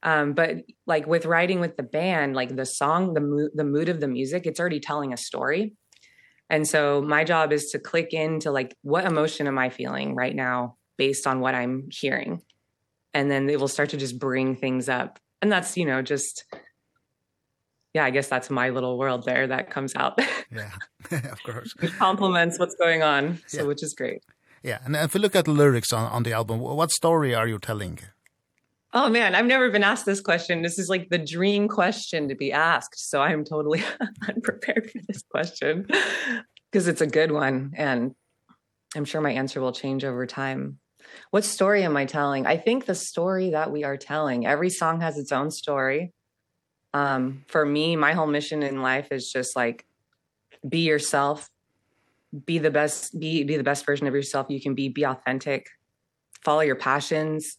Um 0.05 0.35
but 0.35 0.59
like 0.87 1.07
with 1.07 1.27
writing 1.27 1.59
with 1.59 1.77
the 1.77 1.83
band, 1.83 2.37
like 2.37 2.55
the 2.55 2.67
song, 2.67 3.15
the 3.15 3.21
mood, 3.21 3.51
the 3.55 3.65
mood 3.65 3.89
of 3.89 4.01
the 4.01 4.09
music, 4.09 4.47
it's 4.47 4.61
already 4.61 4.81
telling 4.81 5.13
a 5.13 5.17
story. 5.17 5.75
And 6.51 6.69
so 6.69 7.03
my 7.03 7.25
job 7.25 7.53
is 7.53 7.71
to 7.71 7.81
click 7.81 8.13
into 8.13 8.53
like 8.53 8.77
what 8.83 9.07
emotion 9.07 9.49
am 9.49 9.59
I 9.59 9.71
feeling 9.71 10.15
right 10.15 10.37
now 10.37 10.77
based 10.99 11.27
on 11.27 11.41
what 11.41 11.55
I'm 11.55 11.89
hearing 11.91 12.43
and 13.15 13.31
then 13.31 13.49
it 13.49 13.61
will 13.61 13.69
start 13.69 13.91
to 13.91 13.97
just 13.97 14.19
bring 14.19 14.57
things 14.57 14.89
up 14.89 15.19
and 15.41 15.51
that's 15.51 15.77
you 15.77 15.85
know 15.85 16.03
just 16.03 16.45
yeah 17.95 18.05
i 18.05 18.11
guess 18.11 18.29
that's 18.29 18.51
my 18.51 18.71
little 18.71 18.99
world 18.99 19.25
there 19.25 19.47
that 19.47 19.71
comes 19.71 19.95
out 19.97 20.19
yeah 20.51 20.71
of 21.11 21.43
course 21.43 21.75
it 21.83 21.93
complements 21.99 22.59
what's 22.59 22.77
going 22.77 23.03
on 23.03 23.39
so 23.47 23.59
yeah. 23.59 23.65
which 23.65 23.83
is 23.83 23.95
great 23.95 24.23
yeah 24.63 24.79
and 24.85 24.97
if 24.97 25.15
you 25.15 25.21
look 25.21 25.37
at 25.37 25.45
the 25.45 25.53
lyrics 25.53 25.93
on 25.93 26.11
on 26.11 26.23
the 26.23 26.33
album 26.33 26.59
what 26.59 26.91
story 26.91 27.35
are 27.35 27.49
you 27.49 27.59
telling 27.59 27.99
Oh 28.95 29.09
man, 29.09 29.35
I've 29.35 29.47
never 29.47 29.71
been 29.71 29.85
asked 29.85 30.05
this 30.05 30.21
question. 30.21 30.61
This 30.61 30.79
is 30.79 30.91
like 30.91 31.09
the 31.09 31.19
dream 31.19 31.67
question 31.67 32.29
to 32.29 32.35
be 32.35 32.53
asked. 32.53 33.09
So 33.09 33.23
I 33.23 33.33
am 33.33 33.43
totally 33.43 33.83
unprepared 34.29 34.91
for 34.91 34.99
this 35.09 35.23
question 35.23 35.87
because 36.71 36.89
it's 36.89 37.01
a 37.01 37.07
good 37.07 37.33
one 37.33 37.73
and 37.75 38.15
I'm 38.95 39.07
sure 39.07 39.23
my 39.23 39.33
answer 39.33 39.61
will 39.61 39.73
change 39.73 40.05
over 40.05 40.27
time 40.27 40.79
what 41.31 41.45
story 41.45 41.83
am 41.85 41.97
I 41.97 42.05
telling? 42.05 42.47
I 42.47 42.57
think 42.57 42.87
the 42.87 42.95
story 42.95 43.51
that 43.51 43.71
we 43.71 43.85
are 43.85 43.97
telling. 43.97 44.47
Every 44.47 44.71
song 44.71 45.01
has 45.01 45.19
its 45.19 45.33
own 45.33 45.51
story. 45.51 46.13
Um 46.95 47.45
for 47.49 47.65
me, 47.65 47.97
my 47.97 48.13
whole 48.13 48.27
mission 48.27 48.63
in 48.63 48.83
life 48.83 49.09
is 49.11 49.31
just 49.31 49.57
like 49.57 49.87
be 50.69 50.81
yourself. 50.81 51.49
Be 52.47 52.59
the 52.59 52.71
best 52.71 53.19
be 53.19 53.45
be 53.45 53.57
the 53.57 53.65
best 53.65 53.85
version 53.85 54.07
of 54.07 54.15
yourself 54.15 54.47
you 54.49 54.61
can 54.61 54.75
be. 54.75 54.89
Be 54.89 55.05
authentic. 55.05 55.69
Follow 56.45 56.61
your 56.61 56.77
passions. 56.77 57.59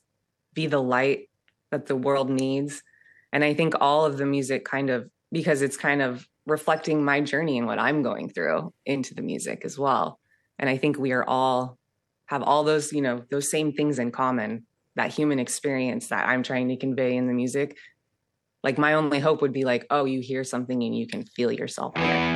Be 0.53 0.67
the 0.67 0.81
light 0.81 1.29
that 1.71 1.87
the 1.87 1.95
world 1.95 2.29
needs. 2.29 2.83
And 3.31 3.43
I 3.43 3.53
think 3.53 3.73
all 3.81 4.05
of 4.05 4.17
the 4.17 4.25
music 4.25 4.65
kind 4.65 4.89
of 4.89 5.09
because 5.31 5.61
it's 5.61 5.77
kind 5.77 6.01
of 6.01 6.27
reflecting 6.45 7.03
my 7.03 7.21
journey 7.21 7.57
and 7.57 7.67
what 7.67 7.79
I'm 7.79 8.03
going 8.03 8.29
through 8.29 8.73
into 8.85 9.15
the 9.15 9.21
music 9.21 9.63
as 9.65 9.77
well. 9.77 10.19
And 10.59 10.69
I 10.69 10.77
think 10.77 10.97
we 10.97 11.11
are 11.11 11.23
all 11.23 11.77
have 12.27 12.43
all 12.43 12.63
those, 12.63 12.91
you 12.93 13.01
know, 13.01 13.23
those 13.29 13.49
same 13.49 13.73
things 13.73 13.99
in 13.99 14.11
common, 14.11 14.65
that 14.95 15.13
human 15.13 15.39
experience 15.39 16.07
that 16.07 16.27
I'm 16.27 16.43
trying 16.43 16.69
to 16.69 16.77
convey 16.77 17.15
in 17.15 17.27
the 17.27 17.33
music. 17.33 17.77
Like 18.63 18.77
my 18.77 18.93
only 18.93 19.19
hope 19.19 19.41
would 19.41 19.53
be 19.53 19.65
like, 19.65 19.85
oh, 19.89 20.05
you 20.05 20.21
hear 20.21 20.43
something 20.43 20.83
and 20.83 20.95
you 20.95 21.05
can 21.05 21.25
feel 21.25 21.51
yourself 21.51 21.93
there. 21.95 22.32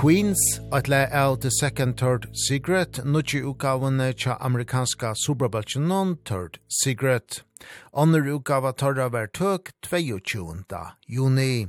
Queens, 0.00 0.60
atla 0.72 1.08
av 1.12 1.40
The 1.42 1.50
Second 1.50 1.98
Third 1.98 2.26
Secret, 2.48 3.04
nutje 3.04 3.42
utgavene 3.44 4.14
tja 4.16 4.38
amerikanska 4.40 5.10
Superbalchanon 5.14 6.16
Third 6.24 6.56
Secret. 6.84 7.42
Andre 7.92 8.32
utgava 8.32 8.72
tarra 8.72 9.10
var 9.12 9.26
tøk 9.26 9.68
22. 9.84 10.64
juni. 11.06 11.68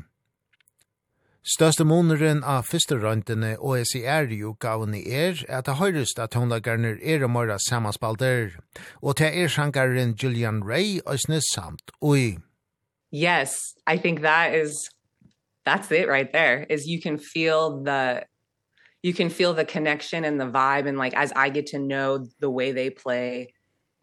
Største 1.43 1.83
måneren 1.83 2.39
av 2.47 2.69
første 2.71 2.95
røntene 3.03 3.57
og 3.59 3.83
SIR-utgavene 3.91 5.03
er 5.03 5.43
at 5.49 5.67
det 5.67 5.75
høyrest 5.81 6.23
at 6.23 6.39
håndlagarner 6.39 7.03
er 7.03 7.27
og 7.27 7.33
møyre 7.35 7.59
sammenspalter, 7.59 8.55
og 9.03 9.19
til 9.19 9.43
er 9.43 9.51
sjankaren 9.51 10.15
Julian 10.15 10.63
Ray 10.63 11.01
og 11.03 11.19
samt 11.51 11.91
oi. 11.99 12.39
Yes, 13.11 13.75
I 13.85 13.97
think 13.97 14.21
that 14.21 14.55
is 14.55 14.87
that's 15.65 15.91
it 15.91 16.07
right 16.07 16.31
there 16.31 16.65
is 16.69 16.87
you 16.87 17.01
can 17.01 17.17
feel 17.17 17.83
the 17.83 18.25
you 19.03 19.13
can 19.13 19.29
feel 19.29 19.53
the 19.53 19.65
connection 19.65 20.23
and 20.23 20.39
the 20.39 20.45
vibe 20.45 20.87
and 20.87 20.97
like 20.97 21.13
as 21.15 21.31
I 21.35 21.49
get 21.49 21.67
to 21.67 21.79
know 21.79 22.27
the 22.39 22.49
way 22.49 22.71
they 22.71 22.89
play 22.89 23.53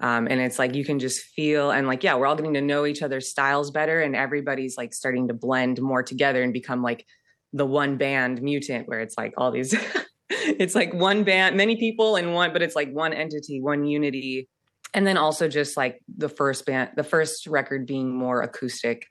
um 0.01 0.29
and 0.29 0.41
it's 0.41 0.59
like 0.59 0.75
you 0.75 0.85
can 0.85 0.99
just 0.99 1.21
feel 1.21 1.71
and 1.71 1.87
like 1.87 2.05
yeah 2.05 2.15
we're 2.15 2.27
all 2.27 2.37
getting 2.37 2.55
to 2.55 2.61
know 2.61 2.87
each 2.87 3.03
other's 3.03 3.29
styles 3.29 3.71
better 3.71 4.01
and 4.01 4.15
everybody's 4.15 4.77
like 4.77 4.95
starting 4.95 5.29
to 5.29 5.35
blend 5.35 5.81
more 5.81 6.03
together 6.03 6.43
and 6.43 6.53
become 6.53 6.83
like 6.83 7.05
the 7.53 7.67
one 7.67 7.97
band 7.97 8.43
mutant 8.43 8.89
where 8.89 9.01
it's 9.01 9.17
like 9.17 9.35
all 9.37 9.51
these 9.51 9.75
it's 10.31 10.75
like 10.75 10.93
one 10.93 11.25
band 11.25 11.57
many 11.57 11.77
people 11.77 12.17
and 12.17 12.35
one 12.35 12.53
but 12.53 12.63
it's 12.63 12.77
like 12.77 12.91
one 12.93 13.13
entity 13.13 13.61
one 13.61 13.85
unity. 13.85 14.49
And 14.95 15.07
then 15.07 15.19
also 15.19 15.49
just 15.49 15.77
like 15.77 16.01
the 16.17 16.31
first 16.31 16.65
band 16.65 16.91
the 16.97 17.05
first 17.05 17.47
record 17.47 17.87
being 17.87 18.11
more 18.15 18.41
acoustic 18.41 19.07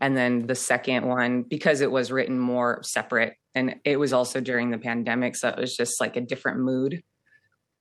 and 0.00 0.16
then 0.16 0.46
the 0.46 0.54
second 0.54 1.06
one 1.06 1.42
because 1.42 1.80
it 1.80 1.90
was 1.90 2.12
written 2.12 2.38
more 2.38 2.80
separate 2.82 3.34
and 3.54 3.76
it 3.84 3.98
was 3.98 4.12
also 4.12 4.40
during 4.40 4.70
the 4.70 4.78
pandemic 4.78 5.34
so 5.36 5.48
it 5.48 5.58
was 5.58 5.76
just 5.76 6.00
like 6.00 6.16
a 6.16 6.20
different 6.20 6.60
mood. 6.60 7.02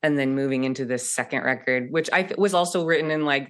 And 0.03 0.17
then 0.17 0.35
moving 0.35 0.63
into 0.63 0.85
this 0.85 1.13
second 1.13 1.43
record 1.43 1.87
which 1.89 2.09
I 2.13 2.29
was 2.37 2.53
also 2.53 2.85
written 2.85 3.11
in 3.11 3.25
like 3.25 3.49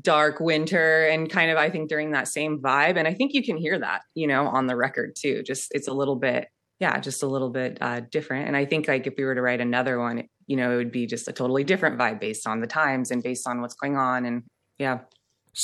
dark 0.00 0.38
winter 0.40 1.06
and 1.06 1.28
kind 1.28 1.50
of 1.50 1.58
I 1.58 1.70
think 1.70 1.88
during 1.88 2.12
that 2.12 2.28
same 2.28 2.60
vibe 2.60 2.96
and 2.96 3.08
I 3.08 3.14
think 3.14 3.34
you 3.34 3.42
can 3.42 3.56
hear 3.56 3.78
that 3.78 4.02
you 4.14 4.26
know 4.26 4.46
on 4.46 4.66
the 4.66 4.76
record 4.76 5.16
too 5.16 5.42
just 5.42 5.68
it's 5.72 5.88
a 5.88 5.92
little 5.92 6.14
bit 6.16 6.48
yeah 6.78 6.98
just 7.00 7.22
a 7.22 7.26
little 7.26 7.50
bit 7.50 7.78
uh 7.80 8.00
different. 8.10 8.46
And 8.46 8.56
I 8.56 8.64
think 8.64 8.88
like 8.88 9.06
if 9.06 9.14
we 9.18 9.24
were 9.24 9.34
to 9.34 9.42
write 9.42 9.60
another 9.60 9.98
one 9.98 10.28
you 10.46 10.56
know 10.56 10.72
it 10.72 10.76
would 10.76 10.92
be 10.92 11.06
just 11.06 11.28
a 11.28 11.32
totally 11.32 11.64
different 11.64 11.98
vibe 11.98 12.20
based 12.20 12.46
on 12.46 12.60
the 12.60 12.66
times 12.66 13.10
and 13.10 13.22
based 13.22 13.46
on 13.46 13.60
what's 13.60 13.74
going 13.74 13.96
on 13.96 14.24
and 14.24 14.44
yeah. 14.78 15.00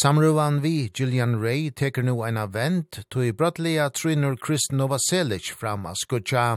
Samruvan 0.03 0.61
vi, 0.61 0.91
Julian 0.95 1.41
Ray, 1.41 1.71
teker 1.71 2.03
nu 2.03 2.25
ein 2.27 2.37
avvent, 2.37 3.05
tog 3.11 3.29
i 3.29 3.33
brottliga 3.33 3.85
trinur 3.95 4.35
Krist 4.37 4.73
Novoselic 4.73 5.53
fram 5.55 5.87
av 5.87 5.95
skutja. 5.95 6.49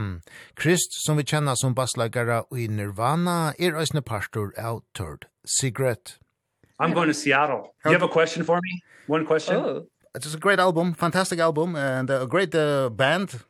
Krist, 0.58 0.96
som 1.06 1.16
vi 1.16 1.22
kjenner 1.22 1.54
som 1.54 1.74
basslagare 1.74 2.40
i 2.50 2.66
Nirvana, 2.66 3.52
er 3.60 3.78
øsne 3.78 4.02
pastor 4.02 4.50
av 4.58 4.80
Third 4.92 5.28
Secret. 5.46 6.18
I'm 6.80 6.92
going 6.92 7.06
to 7.06 7.14
Seattle. 7.14 7.70
Do 7.84 7.90
you 7.90 7.92
have 7.92 8.02
a 8.02 8.08
question 8.08 8.42
for 8.42 8.58
me? 8.60 8.82
One 9.06 9.24
question? 9.24 9.54
Oh. 9.54 9.86
It's 10.16 10.34
a 10.34 10.38
great 10.38 10.58
album, 10.58 10.92
fantastic 10.94 11.38
album, 11.38 11.76
and 11.76 12.10
a 12.10 12.26
great 12.26 12.56
uh, 12.56 12.90
band. 12.90 13.44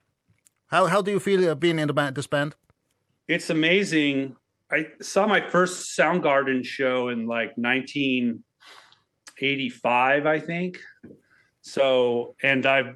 How, 0.66 0.85
how 0.85 1.01
do 1.01 1.11
you 1.11 1.18
feel 1.18 1.48
uh, 1.48 1.55
being 1.55 1.79
in 1.79 1.87
the 1.87 1.94
band, 1.94 2.14
this 2.14 2.27
band? 2.27 2.57
It's 3.27 3.48
amazing. 3.48 4.37
I 4.70 4.88
saw 5.01 5.27
my 5.27 5.40
first 5.40 5.96
Soundgarden 5.98 6.62
show 6.62 7.09
in 7.09 7.27
like 7.27 7.57
19... 7.57 8.44
85 9.40 10.27
I 10.27 10.40
think. 10.40 10.81
So 11.61 12.35
and 12.42 12.66
I 12.66 12.94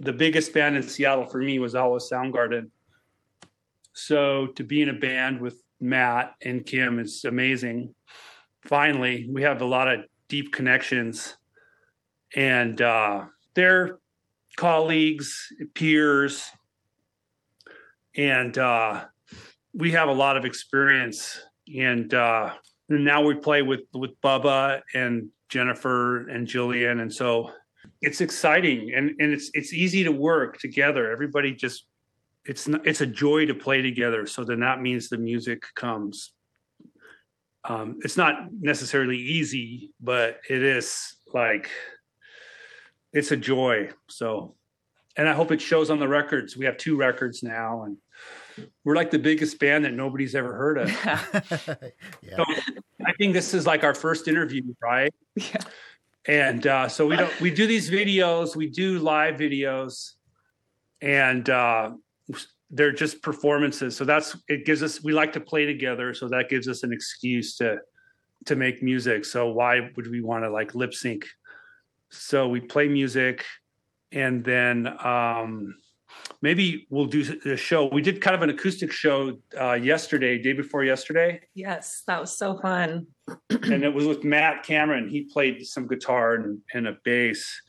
the 0.00 0.12
biggest 0.12 0.52
band 0.52 0.76
in 0.76 0.82
Seattle 0.82 1.26
for 1.26 1.38
me 1.38 1.58
was 1.58 1.74
always 1.74 2.08
Soundgarden. 2.10 2.70
So 3.92 4.48
to 4.48 4.64
be 4.64 4.82
in 4.82 4.88
a 4.88 4.94
band 4.94 5.40
with 5.40 5.62
Matt 5.80 6.34
and 6.42 6.64
Kim 6.64 6.98
is 6.98 7.24
amazing. 7.24 7.94
Finally, 8.62 9.28
we 9.30 9.42
have 9.42 9.62
a 9.62 9.64
lot 9.64 9.88
of 9.88 10.04
deep 10.28 10.52
connections 10.52 11.36
and 12.34 12.80
uh 12.82 13.24
they're 13.54 13.98
colleagues, 14.56 15.52
peers 15.74 16.50
and 18.16 18.56
uh 18.58 19.04
we 19.74 19.92
have 19.92 20.08
a 20.08 20.12
lot 20.12 20.36
of 20.36 20.44
experience 20.44 21.40
and 21.76 22.12
uh 22.14 22.52
and 22.88 23.04
now 23.04 23.22
we 23.22 23.34
play 23.34 23.62
with 23.62 23.82
with 23.92 24.20
Bubba 24.20 24.82
and 24.94 25.28
Jennifer 25.48 26.28
and 26.28 26.46
Jillian 26.46 27.00
and 27.00 27.12
so 27.12 27.52
it's 28.00 28.20
exciting 28.20 28.92
and 28.94 29.10
and 29.18 29.32
it's 29.32 29.50
it's 29.54 29.72
easy 29.72 30.04
to 30.04 30.12
work 30.12 30.58
together. 30.58 31.10
Everybody 31.10 31.54
just 31.54 31.86
it's 32.44 32.68
not, 32.68 32.86
it's 32.86 33.00
a 33.00 33.06
joy 33.06 33.46
to 33.46 33.54
play 33.54 33.82
together. 33.82 34.26
So 34.26 34.44
then 34.44 34.60
that 34.60 34.80
means 34.80 35.08
the 35.08 35.18
music 35.18 35.62
comes. 35.74 36.32
Um 37.64 37.98
it's 38.02 38.16
not 38.16 38.52
necessarily 38.52 39.18
easy, 39.18 39.90
but 40.00 40.40
it 40.48 40.62
is 40.62 41.16
like 41.32 41.70
it's 43.12 43.32
a 43.32 43.36
joy. 43.36 43.90
So 44.08 44.54
and 45.16 45.28
I 45.28 45.32
hope 45.32 45.50
it 45.50 45.60
shows 45.60 45.90
on 45.90 45.98
the 45.98 46.08
records. 46.08 46.56
We 46.56 46.66
have 46.66 46.76
two 46.76 46.96
records 46.96 47.42
now 47.42 47.84
and 47.84 47.96
we're 48.84 48.96
like 48.96 49.10
the 49.10 49.18
biggest 49.18 49.58
band 49.58 49.84
that 49.84 49.92
nobody's 49.92 50.34
ever 50.34 50.54
heard 50.54 50.78
of. 50.78 50.90
yeah. 52.22 52.36
So 52.36 52.44
I 53.06 53.12
think 53.12 53.32
this 53.32 53.54
is 53.54 53.66
like 53.66 53.84
our 53.84 53.94
first 53.94 54.28
interview, 54.28 54.62
right? 54.82 55.12
Yeah. 55.36 55.60
And 56.28 56.66
uh 56.66 56.88
so 56.88 57.06
we 57.06 57.14
don't 57.14 57.40
we 57.40 57.52
do 57.52 57.68
these 57.68 57.88
videos, 57.88 58.56
we 58.56 58.68
do 58.68 58.98
live 58.98 59.36
videos 59.36 60.14
and 61.00 61.48
uh 61.48 61.92
they're 62.70 62.90
just 62.90 63.22
performances. 63.22 63.96
So 63.96 64.04
that's 64.04 64.36
it 64.48 64.66
gives 64.66 64.82
us 64.82 65.04
we 65.04 65.12
like 65.12 65.32
to 65.34 65.40
play 65.40 65.66
together, 65.66 66.14
so 66.14 66.26
that 66.28 66.48
gives 66.48 66.66
us 66.68 66.82
an 66.82 66.92
excuse 66.92 67.56
to 67.58 67.78
to 68.46 68.56
make 68.56 68.82
music. 68.82 69.24
So 69.24 69.50
why 69.50 69.90
would 69.94 70.10
we 70.10 70.20
want 70.20 70.42
to 70.44 70.50
like 70.50 70.74
lip 70.74 70.94
sync? 70.94 71.26
So 72.10 72.48
we 72.48 72.60
play 72.60 72.88
music 72.88 73.44
and 74.10 74.44
then 74.44 74.88
um 75.04 75.76
maybe 76.42 76.86
we'll 76.90 77.06
do 77.06 77.40
a 77.44 77.56
show. 77.56 77.86
We 77.86 78.02
did 78.02 78.20
kind 78.20 78.36
of 78.36 78.42
an 78.42 78.50
acoustic 78.50 78.92
show 78.92 79.38
uh 79.58 79.74
yesterday, 79.74 80.38
day 80.38 80.52
before 80.52 80.84
yesterday. 80.84 81.40
Yes, 81.54 82.02
that 82.06 82.20
was 82.20 82.36
so 82.36 82.58
fun. 82.58 83.06
and 83.50 83.84
it 83.84 83.92
was 83.92 84.06
with 84.06 84.24
Matt 84.24 84.62
Cameron. 84.62 85.08
He 85.08 85.22
played 85.22 85.66
some 85.66 85.86
guitar 85.86 86.34
and 86.34 86.60
and 86.74 86.86
a 86.88 86.96
bass. 87.04 87.60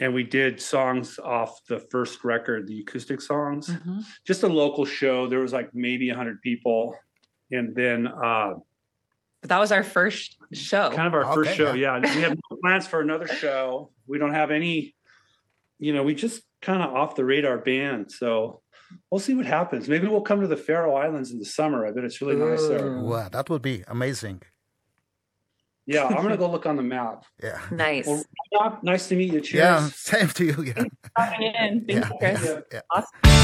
And 0.00 0.12
we 0.12 0.24
did 0.24 0.60
songs 0.60 1.20
off 1.20 1.60
the 1.68 1.78
first 1.78 2.24
record, 2.24 2.66
the 2.66 2.80
acoustic 2.80 3.20
songs. 3.20 3.68
Mm 3.68 3.76
-hmm. 3.84 4.00
Just 4.26 4.42
a 4.42 4.48
local 4.48 4.84
show. 4.84 5.28
There 5.28 5.40
was 5.40 5.52
like 5.52 5.70
maybe 5.72 6.06
100 6.10 6.40
people. 6.40 6.98
And 7.50 7.74
then 7.74 8.06
uh 8.06 8.54
But 9.40 9.50
that 9.50 9.60
was 9.60 9.72
our 9.72 9.84
first 9.84 10.38
show. 10.52 10.88
Kind 10.90 11.06
of 11.06 11.14
our 11.14 11.24
okay, 11.24 11.34
first 11.34 11.54
show. 11.56 11.74
Yeah. 11.74 12.00
yeah. 12.00 12.14
We 12.16 12.22
have 12.22 12.36
no 12.50 12.56
plans 12.62 12.86
for 12.88 13.00
another 13.00 13.28
show. 13.28 13.92
We 14.06 14.18
don't 14.18 14.34
have 14.34 14.54
any 14.54 14.93
you 15.78 15.92
know, 15.92 16.02
we 16.02 16.14
just 16.14 16.42
kind 16.62 16.82
of 16.82 16.94
off 16.94 17.14
the 17.14 17.24
radar 17.24 17.58
band. 17.58 18.10
So 18.10 18.62
we'll 19.10 19.20
see 19.20 19.34
what 19.34 19.46
happens. 19.46 19.88
Maybe 19.88 20.06
we'll 20.06 20.22
come 20.22 20.40
to 20.40 20.46
the 20.46 20.56
Faroe 20.56 20.94
Islands 20.94 21.30
in 21.30 21.38
the 21.38 21.44
summer. 21.44 21.86
I 21.86 21.92
bet 21.92 22.04
it's 22.04 22.20
really 22.20 22.36
nice 22.36 22.66
there. 22.66 22.98
Wow, 22.98 23.28
that 23.28 23.50
would 23.50 23.62
be 23.62 23.84
amazing. 23.88 24.42
Yeah, 25.86 26.06
I'm 26.06 26.16
going 26.16 26.30
to 26.30 26.38
go 26.38 26.50
look 26.50 26.64
on 26.64 26.76
the 26.76 26.82
map. 26.82 27.24
Yeah. 27.42 27.60
Nice. 27.70 28.06
Well, 28.06 28.78
nice 28.82 29.06
to 29.08 29.16
meet 29.16 29.32
you. 29.32 29.42
Cheers. 29.42 29.62
Yeah, 29.62 29.88
same 29.92 30.28
to 30.28 30.44
you. 30.44 30.62
Yeah. 30.62 30.72
Thanks 30.72 30.96
for 31.02 31.10
coming 31.18 31.42
in. 31.42 31.84
Thank 31.84 31.88
yeah. 31.88 32.08
you, 32.08 32.18
Chris. 32.18 32.44
Yeah. 32.44 32.60
Yeah. 32.72 32.80
Awesome. 32.90 33.43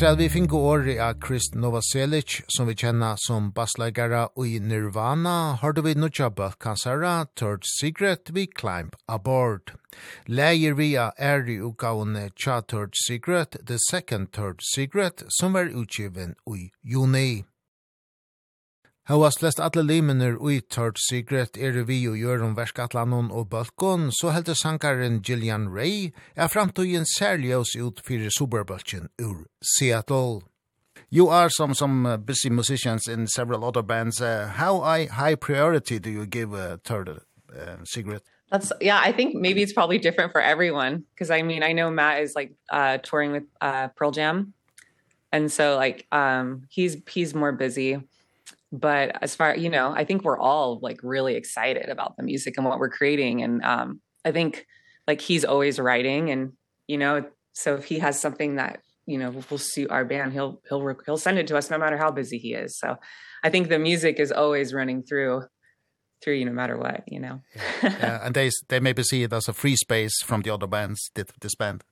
Etter 0.00 0.14
at 0.14 0.18
vi 0.18 0.28
fick 0.32 0.52
året 0.56 0.96
av 1.04 1.18
Chris 1.20 1.50
Novoselic 1.52 2.38
som 2.48 2.70
vi 2.70 2.72
kjenner 2.72 3.18
som 3.20 3.50
bassleggere 3.52 4.22
i 4.46 4.54
Nirvana 4.56 5.58
har 5.60 5.76
vi 5.84 5.92
nu 5.94 6.08
jobbat 6.08 6.56
kansara 6.58 7.26
Third 7.36 7.68
Secret 7.68 8.30
vi 8.30 8.46
Climb 8.46 8.96
Aboard. 9.06 9.74
Leier 10.24 10.72
vi 10.72 10.96
av 10.96 11.12
er 11.18 11.44
i 11.44 11.58
utgavene 11.60 12.30
Cha 12.34 12.62
Third 12.62 12.96
Secret, 12.96 13.60
The 13.66 13.76
Second 13.90 14.32
Third 14.32 14.64
Secret 14.74 15.22
som 15.28 15.52
var 15.52 15.68
utgiven 15.68 16.34
i 16.48 16.70
juni. 16.80 17.44
Hava 19.10 19.26
slest 19.34 19.58
alle 19.58 19.82
limener 19.82 20.36
ui 20.38 20.60
tørt 20.70 21.00
sigret 21.02 21.56
er 21.58 21.74
vi 21.82 21.96
og 22.06 22.14
gjør 22.14 22.44
om 22.46 22.52
verskatlanon 22.54 23.32
og 23.34 23.48
bølkon, 23.50 24.12
så 24.14 24.30
heldte 24.30 24.54
sankaren 24.54 25.16
Gillian 25.26 25.64
Ray 25.74 26.12
er 26.36 26.46
framtøyen 26.46 27.08
særlig 27.16 27.56
oss 27.56 27.72
ut 27.74 27.98
fyrir 28.06 28.30
superbølkjen 28.30 29.08
ur 29.18 29.48
Seattle. 29.60 30.44
You 31.10 31.26
are 31.26 31.50
some 31.50 31.74
some 31.74 32.06
uh, 32.06 32.18
busy 32.18 32.50
musicians 32.50 33.08
in 33.08 33.26
several 33.26 33.64
other 33.64 33.82
bands. 33.82 34.20
Uh, 34.20 34.46
how 34.46 34.80
I, 34.80 35.06
high 35.06 35.34
priority 35.34 35.98
do 35.98 36.08
you 36.08 36.24
give 36.24 36.54
uh, 36.54 36.76
third 36.84 37.08
uh, 37.08 37.82
cigarette? 37.82 38.22
That's 38.52 38.70
yeah, 38.80 39.00
I 39.02 39.10
think 39.10 39.34
maybe 39.34 39.60
it's 39.60 39.72
probably 39.72 39.98
different 39.98 40.30
for 40.30 40.40
everyone 40.40 41.02
because 41.14 41.32
I 41.32 41.42
mean, 41.42 41.64
I 41.64 41.72
know 41.72 41.90
Matt 41.90 42.22
is 42.22 42.36
like 42.36 42.52
uh 42.70 42.98
touring 42.98 43.32
with 43.32 43.46
uh 43.60 43.88
Pearl 43.88 44.12
Jam. 44.12 44.54
And 45.32 45.50
so 45.50 45.74
like 45.74 46.06
um 46.12 46.68
he's 46.68 46.96
he's 47.08 47.34
more 47.34 47.50
busy 47.50 47.98
but 48.72 49.16
as 49.22 49.34
far 49.34 49.56
you 49.56 49.68
know 49.68 49.92
i 49.92 50.04
think 50.04 50.22
we're 50.22 50.38
all 50.38 50.78
like 50.80 51.00
really 51.02 51.34
excited 51.34 51.88
about 51.88 52.16
the 52.16 52.22
music 52.22 52.54
and 52.56 52.66
what 52.66 52.78
we're 52.78 52.90
creating. 52.90 53.42
And 53.42 53.64
um 53.64 54.00
i 54.24 54.32
think 54.32 54.66
like 55.06 55.20
he's 55.20 55.44
always 55.44 55.78
writing 55.78 56.30
and 56.30 56.52
you 56.86 56.98
know 56.98 57.24
so 57.52 57.74
if 57.74 57.84
he 57.84 57.98
has 57.98 58.20
something 58.20 58.56
that 58.56 58.80
you 59.06 59.18
know 59.18 59.30
will 59.50 59.58
suit 59.58 59.90
our 59.90 60.04
band 60.04 60.32
he'll 60.32 60.60
he'll 60.68 60.96
he'll 61.04 61.16
send 61.16 61.38
it 61.38 61.46
to 61.48 61.56
us 61.56 61.70
no 61.70 61.78
matter 61.78 61.96
how 61.96 62.10
busy 62.10 62.38
he 62.38 62.54
is. 62.54 62.78
So 62.78 62.96
i 63.42 63.50
think 63.50 63.68
the 63.68 63.78
music 63.78 64.20
is 64.20 64.30
always 64.32 64.72
running 64.72 65.02
through 65.02 65.42
through 66.22 66.34
you 66.34 66.44
no 66.44 66.52
matter 66.52 66.76
what 66.76 67.02
you 67.06 67.18
know. 67.18 67.40
Yeah. 67.56 67.62
yeah 67.82 68.20
and 68.24 68.34
they 68.34 68.50
they 68.68 68.78
maybe 68.80 69.02
see 69.02 69.22
it 69.22 69.32
as 69.32 69.48
a 69.48 69.52
free 69.52 69.76
space 69.76 70.22
from 70.22 70.42
the 70.42 70.50
other 70.50 70.66
bands 70.66 71.10
that 71.14 71.30
this 71.40 71.54
band. 71.54 71.82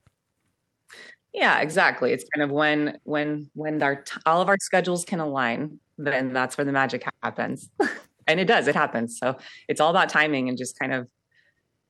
Yeah, 1.33 1.61
exactly. 1.61 2.13
It's 2.13 2.25
kind 2.35 2.43
of 2.43 2.51
when 2.51 2.99
when 3.05 3.51
when 3.55 3.83
our 3.83 4.05
all 4.27 4.41
of 4.41 4.49
our 4.49 4.57
schedules 4.61 5.05
can 5.05 5.21
align, 5.21 5.79
then 5.97 6.33
that's 6.33 6.57
where 6.57 6.65
the 6.65 6.73
magic 6.73 7.05
happens. 7.23 7.71
and 8.27 8.41
it 8.41 8.47
does, 8.47 8.67
it 8.67 8.75
happens. 8.75 9.19
So 9.19 9.37
it's 9.69 9.81
all 9.81 9.91
about 9.91 10.09
timing 10.09 10.49
and 10.49 10.57
just 10.57 10.79
kind 10.79 10.93
of 10.93 11.09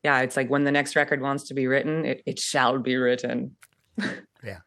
yeah, 0.04 0.20
it's 0.20 0.36
like 0.36 0.48
when 0.48 0.64
the 0.64 0.72
next 0.72 0.96
record 0.96 1.20
wants 1.20 1.48
to 1.48 1.54
be 1.54 1.66
written, 1.66 2.04
it 2.04 2.22
it 2.26 2.38
shall 2.38 2.78
be 2.78 2.96
written. 2.96 3.56
yeah. 4.44 4.60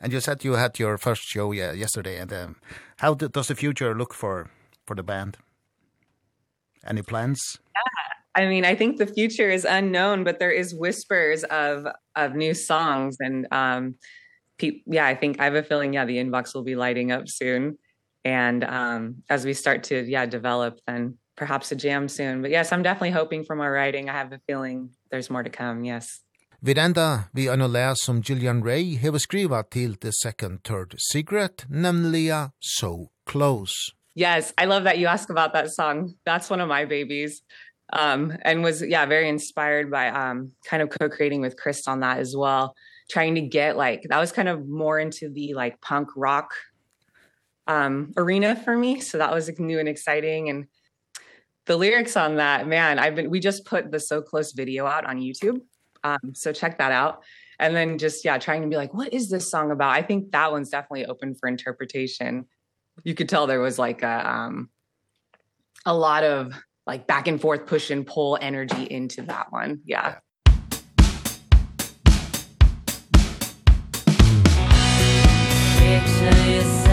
And 0.00 0.12
you 0.12 0.20
said 0.20 0.44
you 0.44 0.52
had 0.52 0.78
your 0.78 0.98
first 0.98 1.22
show 1.22 1.52
yeah, 1.52 1.72
yesterday 1.72 2.18
and 2.18 2.32
um, 2.32 2.56
how 2.98 3.14
does 3.14 3.48
the 3.48 3.54
future 3.54 3.94
look 3.94 4.14
for 4.14 4.50
for 4.86 4.94
the 4.94 5.02
band? 5.02 5.38
Any 6.86 7.02
plans? 7.02 7.58
Yeah. 7.74 8.13
I 8.34 8.46
mean, 8.46 8.64
I 8.64 8.74
think 8.74 8.96
the 8.96 9.06
future 9.06 9.48
is 9.48 9.64
unknown, 9.64 10.24
but 10.24 10.38
there 10.38 10.50
is 10.50 10.74
whispers 10.74 11.44
of 11.44 11.86
of 12.16 12.34
new 12.34 12.54
songs 12.54 13.16
and 13.20 13.46
um 13.50 13.94
yeah, 14.60 15.06
I 15.06 15.14
think 15.14 15.40
I 15.40 15.44
have 15.44 15.54
a 15.54 15.62
feeling 15.62 15.94
yeah, 15.94 16.04
the 16.04 16.18
inbox 16.18 16.54
will 16.54 16.64
be 16.64 16.76
lighting 16.76 17.12
up 17.12 17.28
soon. 17.28 17.78
And 18.24 18.64
um 18.64 19.22
as 19.28 19.44
we 19.44 19.54
start 19.54 19.84
to 19.84 20.04
yeah, 20.04 20.26
develop 20.26 20.80
then 20.86 21.18
perhaps 21.36 21.72
a 21.72 21.76
jam 21.76 22.08
soon. 22.08 22.42
But 22.42 22.50
yes, 22.50 22.72
I'm 22.72 22.82
definitely 22.82 23.10
hoping 23.10 23.44
for 23.44 23.56
more 23.56 23.70
writing. 23.70 24.08
I 24.08 24.12
have 24.12 24.32
a 24.32 24.40
feeling 24.46 24.90
there's 25.10 25.30
more 25.30 25.42
to 25.42 25.50
come. 25.50 25.84
Yes. 25.84 26.20
Vi 26.60 26.74
enda 26.74 27.24
vi 27.32 27.48
anna 27.48 27.66
lär 27.66 27.94
som 27.94 28.22
Gillian 28.22 28.64
Ray 28.64 28.96
hever 28.96 29.18
skriva 29.18 29.62
til 29.70 29.96
The 29.96 30.12
Second 30.22 30.58
Third 30.64 30.94
Secret, 31.12 31.66
nemliga 31.68 32.50
So 32.60 33.10
Close. 33.26 33.92
Yes, 34.16 34.52
I 34.56 34.66
love 34.66 34.84
that 34.84 34.98
you 34.98 35.08
ask 35.08 35.28
about 35.28 35.52
that 35.52 35.70
song. 35.70 36.14
That's 36.24 36.48
one 36.50 36.60
of 36.60 36.68
my 36.68 36.84
babies 36.84 37.42
um 37.94 38.36
and 38.42 38.62
was 38.62 38.82
yeah 38.82 39.06
very 39.06 39.28
inspired 39.28 39.90
by 39.90 40.08
um 40.08 40.52
kind 40.66 40.82
of 40.82 40.90
co-creating 40.90 41.40
with 41.40 41.56
Chris 41.56 41.86
on 41.88 42.00
that 42.00 42.18
as 42.18 42.36
well 42.36 42.74
trying 43.08 43.34
to 43.34 43.40
get 43.40 43.76
like 43.76 44.02
that 44.08 44.18
was 44.18 44.32
kind 44.32 44.48
of 44.48 44.68
more 44.68 44.98
into 44.98 45.28
the 45.28 45.54
like 45.54 45.80
punk 45.80 46.08
rock 46.16 46.52
um 47.66 48.12
arena 48.16 48.56
for 48.56 48.76
me. 48.76 49.00
So 49.00 49.18
that 49.18 49.32
was 49.32 49.48
like, 49.48 49.58
new 49.58 49.78
and 49.78 49.88
exciting. 49.88 50.50
And 50.50 50.66
the 51.66 51.76
lyrics 51.76 52.16
on 52.16 52.36
that 52.36 52.66
man 52.66 52.98
I've 52.98 53.14
been 53.14 53.30
we 53.30 53.40
just 53.40 53.64
put 53.64 53.90
the 53.90 54.00
so 54.00 54.20
close 54.20 54.52
video 54.52 54.86
out 54.86 55.06
on 55.06 55.20
YouTube. 55.20 55.60
Um 56.02 56.34
so 56.34 56.52
check 56.52 56.78
that 56.78 56.92
out. 56.92 57.22
And 57.58 57.74
then 57.74 57.98
just 57.98 58.24
yeah 58.24 58.38
trying 58.38 58.62
to 58.62 58.68
be 58.68 58.76
like 58.76 58.92
what 58.92 59.12
is 59.12 59.30
this 59.30 59.50
song 59.50 59.70
about? 59.70 59.90
I 59.90 60.02
think 60.02 60.32
that 60.32 60.50
one's 60.50 60.70
definitely 60.70 61.06
open 61.06 61.34
for 61.34 61.48
interpretation. 61.48 62.46
You 63.02 63.14
could 63.14 63.28
tell 63.28 63.46
there 63.46 63.60
was 63.60 63.78
like 63.78 64.02
a 64.02 64.28
um 64.28 64.70
a 65.86 65.94
lot 65.94 66.24
of 66.24 66.54
like 66.86 67.06
back 67.06 67.28
and 67.28 67.40
forth 67.40 67.66
push 67.66 67.90
and 67.90 68.06
pull 68.06 68.38
energy 68.40 68.84
into 68.90 69.22
that 69.22 69.50
one. 69.50 69.80
Yeah. 69.84 70.16
yeah. 70.16 70.18
Picture 75.78 76.50
yourself 76.50 76.83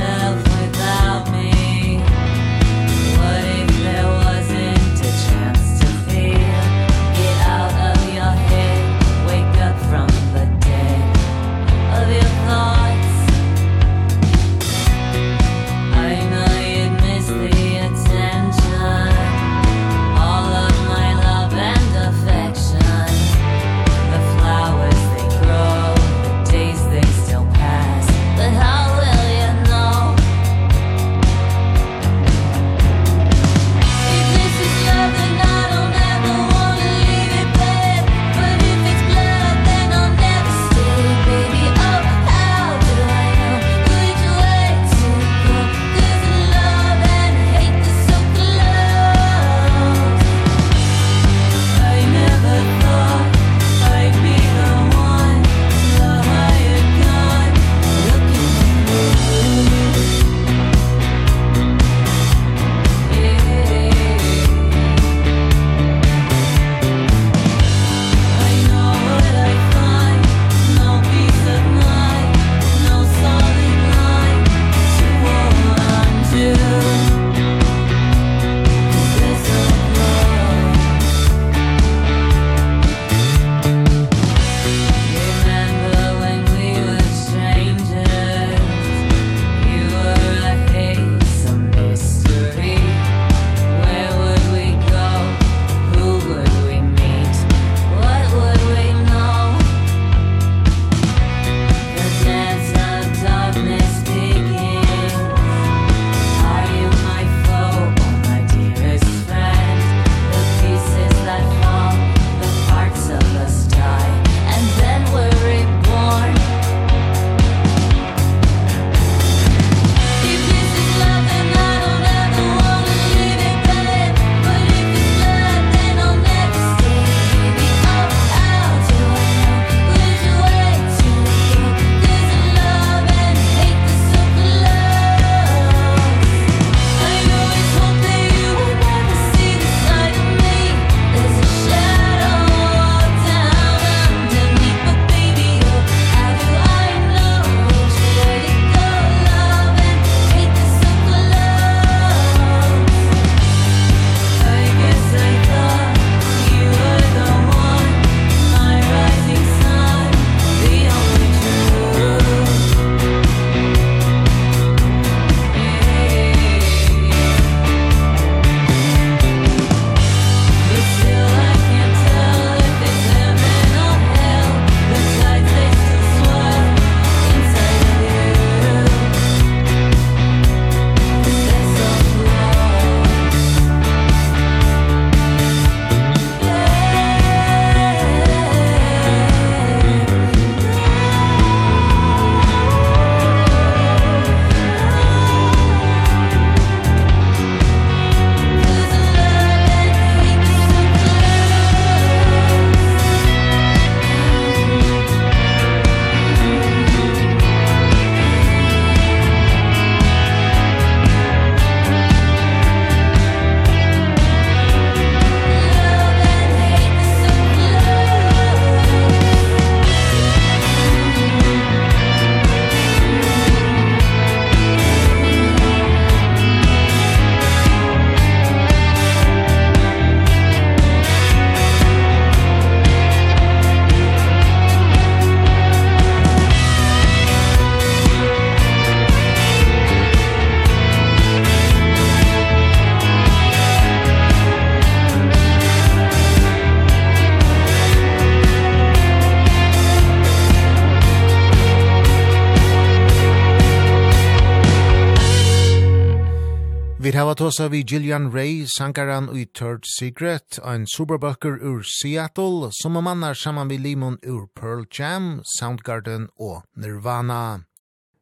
var 257.32 257.36
tåsa 257.36 257.68
vi 257.68 257.84
Gillian 257.88 258.32
Ray, 258.32 258.66
sankaran 258.78 259.38
i 259.38 259.46
Third 259.46 259.86
Secret, 260.00 260.60
en 260.66 260.84
superbøkker 260.88 261.62
ur 261.64 261.86
Seattle, 261.88 262.68
som 262.82 262.98
er 263.00 263.06
mannar 263.08 263.38
saman 263.40 263.72
vi 263.72 263.78
limon 263.78 264.18
ur 264.28 264.50
Pearl 264.60 264.84
Jam, 264.92 265.40
Soundgarden 265.60 266.28
og 266.36 266.66
Nirvana. 266.76 267.64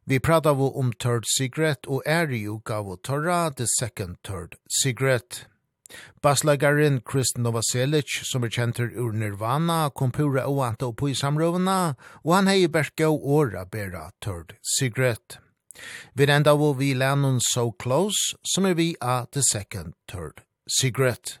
Vi 0.06 0.20
pratar 0.20 0.54
vi 0.54 0.70
om 0.78 0.92
Third 0.92 1.26
Secret 1.26 1.90
og 1.90 2.06
er 2.06 2.30
i 2.30 2.44
uka 2.46 2.78
av 2.78 3.00
torra 3.02 3.50
The 3.50 3.66
Second 3.66 4.22
Third 4.22 4.54
Secret. 4.82 5.42
Baslagaren 6.22 7.02
Chris 7.02 7.34
Novoselic, 7.36 8.22
som 8.30 8.46
er 8.46 8.54
kjentur 8.54 8.94
ur 8.94 9.10
Nirvana, 9.10 9.90
kom 9.90 10.14
pura 10.14 10.46
oanta 10.46 10.86
og 10.86 11.00
på 11.02 11.10
i 11.10 11.18
samrøvna, 11.18 11.96
og 12.22 12.34
han 12.36 12.54
hei 12.54 12.68
bergå 12.70 13.10
åra 13.10 13.66
bera 13.66 14.12
Third 14.22 14.54
Secret. 14.78 15.40
Vi 16.14 16.26
enda 16.30 16.54
vi 16.78 16.94
Lennon 16.94 17.40
So 17.40 17.70
Close, 17.82 18.36
som 18.54 18.66
er 18.66 18.74
vi 18.74 18.94
av 19.00 19.26
The 19.32 19.42
Second 19.52 19.94
Third 20.08 20.44
Cigarette. 20.80 21.40